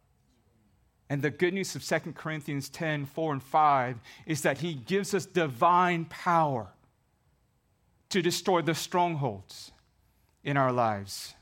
and 1.08 1.22
the 1.22 1.30
good 1.30 1.54
news 1.54 1.74
of 1.76 1.84
2 1.84 2.12
Corinthians 2.12 2.68
10 2.68 3.06
4 3.06 3.32
and 3.34 3.42
5 3.42 3.98
is 4.26 4.42
that 4.42 4.58
he 4.58 4.74
gives 4.74 5.14
us 5.14 5.24
divine 5.24 6.04
power 6.06 6.68
to 8.08 8.22
destroy 8.22 8.62
the 8.62 8.74
strongholds 8.74 9.72
in 10.42 10.56
our 10.56 10.72
lives. 10.72 11.34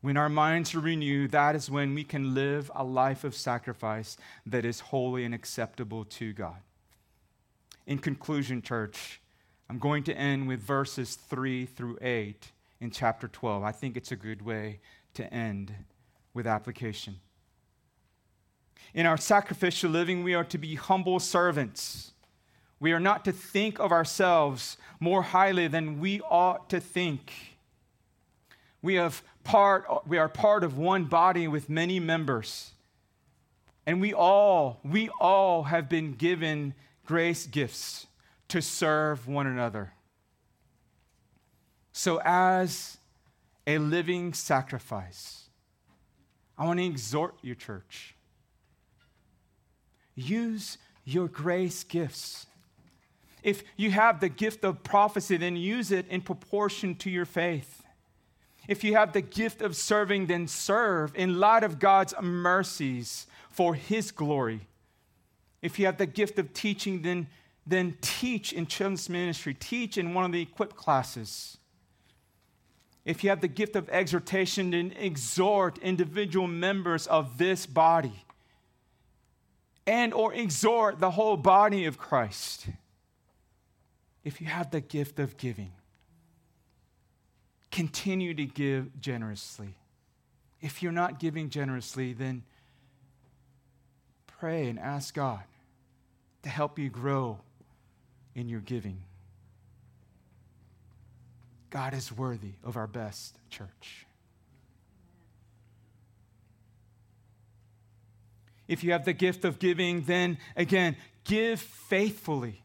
When 0.00 0.16
our 0.16 0.28
minds 0.28 0.74
are 0.74 0.80
renewed, 0.80 1.30
that 1.30 1.54
is 1.54 1.70
when 1.70 1.94
we 1.94 2.02
can 2.02 2.34
live 2.34 2.70
a 2.74 2.82
life 2.82 3.22
of 3.22 3.36
sacrifice 3.36 4.16
that 4.44 4.64
is 4.64 4.80
holy 4.80 5.24
and 5.24 5.34
acceptable 5.34 6.04
to 6.06 6.32
God. 6.32 6.56
In 7.86 7.98
conclusion, 7.98 8.62
church, 8.62 9.20
I'm 9.70 9.78
going 9.78 10.02
to 10.04 10.14
end 10.14 10.48
with 10.48 10.60
verses 10.60 11.14
3 11.14 11.66
through 11.66 11.98
8 12.02 12.50
in 12.82 12.90
chapter 12.90 13.28
12. 13.28 13.62
I 13.62 13.70
think 13.70 13.96
it's 13.96 14.10
a 14.10 14.16
good 14.16 14.42
way 14.42 14.80
to 15.14 15.32
end 15.32 15.72
with 16.34 16.48
application. 16.48 17.20
In 18.92 19.06
our 19.06 19.16
sacrificial 19.16 19.88
living, 19.88 20.24
we 20.24 20.34
are 20.34 20.44
to 20.44 20.58
be 20.58 20.74
humble 20.74 21.20
servants. 21.20 22.10
We 22.80 22.92
are 22.92 22.98
not 22.98 23.24
to 23.26 23.32
think 23.32 23.78
of 23.78 23.92
ourselves 23.92 24.76
more 24.98 25.22
highly 25.22 25.68
than 25.68 26.00
we 26.00 26.20
ought 26.22 26.68
to 26.70 26.80
think. 26.80 27.32
We, 28.82 28.94
have 28.96 29.22
part, 29.44 29.86
we 30.08 30.18
are 30.18 30.28
part 30.28 30.64
of 30.64 30.76
one 30.76 31.04
body 31.04 31.46
with 31.46 31.68
many 31.68 32.00
members. 32.00 32.72
And 33.86 34.00
we 34.00 34.12
all, 34.12 34.80
we 34.82 35.08
all 35.20 35.64
have 35.64 35.88
been 35.88 36.14
given 36.14 36.74
grace 37.06 37.46
gifts 37.46 38.08
to 38.48 38.60
serve 38.60 39.28
one 39.28 39.46
another. 39.46 39.92
So, 41.92 42.20
as 42.24 42.98
a 43.66 43.78
living 43.78 44.32
sacrifice. 44.34 45.48
I 46.58 46.66
want 46.66 46.78
to 46.78 46.86
exhort 46.86 47.36
you, 47.42 47.54
church. 47.54 48.14
Use 50.14 50.78
your 51.04 51.28
grace 51.28 51.84
gifts. 51.84 52.46
If 53.42 53.64
you 53.76 53.90
have 53.90 54.20
the 54.20 54.28
gift 54.28 54.64
of 54.64 54.84
prophecy, 54.84 55.36
then 55.36 55.56
use 55.56 55.90
it 55.90 56.06
in 56.08 56.20
proportion 56.20 56.94
to 56.96 57.10
your 57.10 57.24
faith. 57.24 57.82
If 58.68 58.84
you 58.84 58.94
have 58.94 59.12
the 59.12 59.22
gift 59.22 59.60
of 59.60 59.74
serving, 59.74 60.26
then 60.26 60.46
serve 60.46 61.12
in 61.16 61.40
light 61.40 61.64
of 61.64 61.80
God's 61.80 62.14
mercies 62.20 63.26
for 63.50 63.74
His 63.74 64.12
glory. 64.12 64.68
If 65.60 65.78
you 65.78 65.86
have 65.86 65.98
the 65.98 66.06
gift 66.06 66.38
of 66.38 66.52
teaching, 66.52 67.02
then, 67.02 67.26
then 67.66 67.96
teach 68.00 68.52
in 68.52 68.66
children's 68.66 69.08
ministry, 69.08 69.54
teach 69.54 69.98
in 69.98 70.14
one 70.14 70.24
of 70.24 70.32
the 70.32 70.42
equip 70.42 70.76
classes. 70.76 71.58
If 73.04 73.24
you 73.24 73.30
have 73.30 73.40
the 73.40 73.48
gift 73.48 73.74
of 73.74 73.88
exhortation, 73.88 74.70
then 74.70 74.92
exhort 74.96 75.78
individual 75.78 76.46
members 76.46 77.06
of 77.06 77.38
this 77.38 77.66
body 77.66 78.24
and 79.86 80.14
or 80.14 80.32
exhort 80.32 81.00
the 81.00 81.10
whole 81.10 81.36
body 81.36 81.86
of 81.86 81.98
Christ. 81.98 82.66
If 84.24 84.40
you 84.40 84.46
have 84.46 84.70
the 84.70 84.80
gift 84.80 85.18
of 85.18 85.36
giving, 85.36 85.72
continue 87.72 88.34
to 88.34 88.46
give 88.46 89.00
generously. 89.00 89.74
If 90.60 90.82
you're 90.82 90.92
not 90.92 91.18
giving 91.18 91.50
generously, 91.50 92.12
then 92.12 92.44
pray 94.38 94.68
and 94.68 94.78
ask 94.78 95.12
God 95.14 95.42
to 96.44 96.48
help 96.48 96.78
you 96.78 96.88
grow 96.88 97.40
in 98.36 98.48
your 98.48 98.60
giving. 98.60 99.02
God 101.72 101.94
is 101.94 102.12
worthy 102.12 102.52
of 102.62 102.76
our 102.76 102.86
best, 102.86 103.38
church. 103.48 104.06
If 108.68 108.84
you 108.84 108.92
have 108.92 109.06
the 109.06 109.14
gift 109.14 109.46
of 109.46 109.58
giving, 109.58 110.02
then 110.02 110.36
again, 110.54 110.96
give 111.24 111.60
faithfully, 111.60 112.62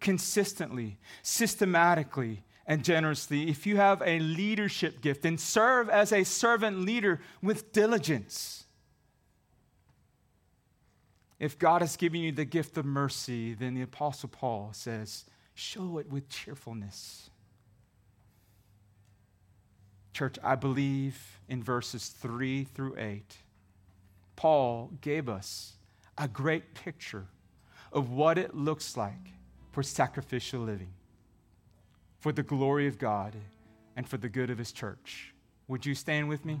consistently, 0.00 0.96
systematically, 1.22 2.44
and 2.66 2.82
generously. 2.82 3.50
If 3.50 3.66
you 3.66 3.76
have 3.76 4.02
a 4.02 4.18
leadership 4.20 5.02
gift, 5.02 5.22
then 5.22 5.36
serve 5.36 5.90
as 5.90 6.10
a 6.10 6.24
servant 6.24 6.80
leader 6.80 7.20
with 7.42 7.72
diligence. 7.72 8.64
If 11.38 11.58
God 11.58 11.82
has 11.82 11.98
given 11.98 12.22
you 12.22 12.32
the 12.32 12.46
gift 12.46 12.78
of 12.78 12.86
mercy, 12.86 13.52
then 13.52 13.74
the 13.74 13.82
Apostle 13.82 14.30
Paul 14.30 14.70
says, 14.72 15.26
show 15.54 15.98
it 15.98 16.10
with 16.10 16.30
cheerfulness. 16.30 17.28
Church, 20.18 20.36
I 20.42 20.56
believe 20.56 21.38
in 21.48 21.62
verses 21.62 22.08
3 22.08 22.64
through 22.64 22.96
8, 22.98 23.36
Paul 24.34 24.90
gave 25.00 25.28
us 25.28 25.74
a 26.18 26.26
great 26.26 26.74
picture 26.74 27.28
of 27.92 28.10
what 28.10 28.36
it 28.36 28.52
looks 28.52 28.96
like 28.96 29.30
for 29.70 29.84
sacrificial 29.84 30.62
living, 30.62 30.90
for 32.18 32.32
the 32.32 32.42
glory 32.42 32.88
of 32.88 32.98
God, 32.98 33.36
and 33.94 34.08
for 34.08 34.16
the 34.16 34.28
good 34.28 34.50
of 34.50 34.58
his 34.58 34.72
church. 34.72 35.36
Would 35.68 35.86
you 35.86 35.94
stand 35.94 36.28
with 36.28 36.44
me? 36.44 36.60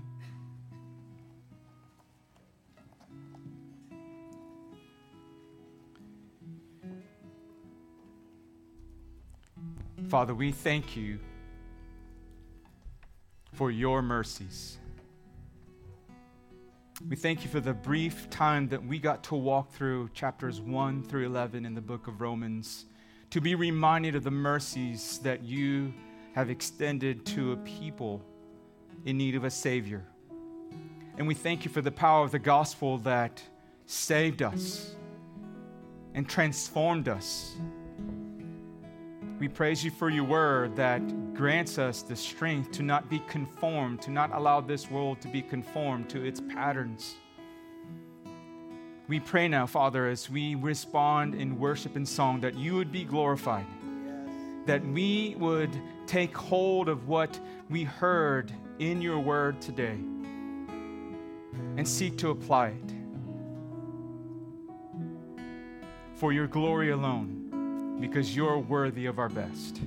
Father, 10.08 10.32
we 10.32 10.52
thank 10.52 10.96
you 10.96 11.18
for 13.58 13.72
your 13.72 14.02
mercies. 14.02 14.78
We 17.08 17.16
thank 17.16 17.42
you 17.42 17.50
for 17.50 17.58
the 17.58 17.74
brief 17.74 18.30
time 18.30 18.68
that 18.68 18.86
we 18.86 19.00
got 19.00 19.24
to 19.24 19.34
walk 19.34 19.72
through 19.72 20.10
chapters 20.14 20.60
1 20.60 21.02
through 21.02 21.26
11 21.26 21.66
in 21.66 21.74
the 21.74 21.80
book 21.80 22.06
of 22.06 22.20
Romans 22.20 22.84
to 23.30 23.40
be 23.40 23.56
reminded 23.56 24.14
of 24.14 24.22
the 24.22 24.30
mercies 24.30 25.18
that 25.24 25.42
you 25.42 25.92
have 26.36 26.50
extended 26.50 27.26
to 27.26 27.50
a 27.50 27.56
people 27.56 28.24
in 29.06 29.18
need 29.18 29.34
of 29.34 29.42
a 29.42 29.50
Savior. 29.50 30.04
And 31.16 31.26
we 31.26 31.34
thank 31.34 31.64
you 31.64 31.70
for 31.72 31.80
the 31.80 31.90
power 31.90 32.24
of 32.24 32.30
the 32.30 32.38
gospel 32.38 32.98
that 32.98 33.42
saved 33.86 34.40
us 34.40 34.94
and 36.14 36.28
transformed 36.28 37.08
us 37.08 37.56
we 39.38 39.46
praise 39.46 39.84
you 39.84 39.90
for 39.92 40.10
your 40.10 40.24
word 40.24 40.74
that 40.74 41.34
grants 41.34 41.78
us 41.78 42.02
the 42.02 42.16
strength 42.16 42.72
to 42.72 42.82
not 42.82 43.08
be 43.08 43.20
conformed, 43.28 44.02
to 44.02 44.10
not 44.10 44.32
allow 44.34 44.60
this 44.60 44.90
world 44.90 45.20
to 45.20 45.28
be 45.28 45.42
conformed 45.42 46.10
to 46.10 46.24
its 46.24 46.40
patterns. 46.40 47.14
We 49.06 49.20
pray 49.20 49.46
now, 49.46 49.66
Father, 49.66 50.08
as 50.08 50.28
we 50.28 50.56
respond 50.56 51.36
in 51.36 51.58
worship 51.58 51.94
and 51.94 52.06
song, 52.06 52.40
that 52.40 52.56
you 52.56 52.74
would 52.74 52.90
be 52.90 53.04
glorified, 53.04 53.66
that 54.66 54.84
we 54.84 55.36
would 55.38 55.70
take 56.06 56.36
hold 56.36 56.88
of 56.88 57.06
what 57.06 57.38
we 57.70 57.84
heard 57.84 58.52
in 58.80 59.00
your 59.00 59.20
word 59.20 59.60
today 59.60 59.98
and 61.76 61.86
seek 61.86 62.18
to 62.18 62.30
apply 62.30 62.68
it 62.68 62.92
for 66.14 66.32
your 66.32 66.48
glory 66.48 66.90
alone 66.90 67.37
because 68.00 68.34
you're 68.34 68.58
worthy 68.58 69.06
of 69.06 69.18
our 69.18 69.28
best. 69.28 69.80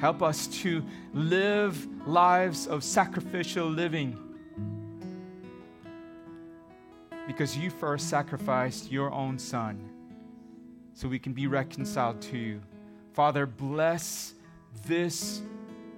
Help 0.00 0.22
us 0.22 0.46
to 0.46 0.84
live 1.12 1.86
lives 2.06 2.66
of 2.66 2.84
sacrificial 2.84 3.66
living 3.66 4.16
because 7.26 7.56
you 7.56 7.68
first 7.68 8.08
sacrificed 8.08 8.90
your 8.90 9.12
own 9.12 9.38
son 9.38 9.90
so 10.94 11.06
we 11.08 11.18
can 11.18 11.32
be 11.32 11.46
reconciled 11.46 12.20
to 12.20 12.38
you. 12.38 12.60
Father, 13.12 13.44
bless 13.46 14.34
this 14.86 15.42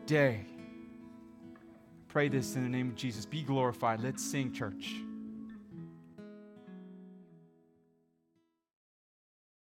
day. 0.07 0.41
Pray 2.09 2.29
this 2.29 2.57
in 2.57 2.65
the 2.65 2.69
name 2.69 2.89
of 2.89 2.97
Jesus. 2.97 3.25
Be 3.25 3.43
glorified. 3.43 4.01
Let's 4.01 4.25
sing, 4.25 4.53
church. 4.53 4.95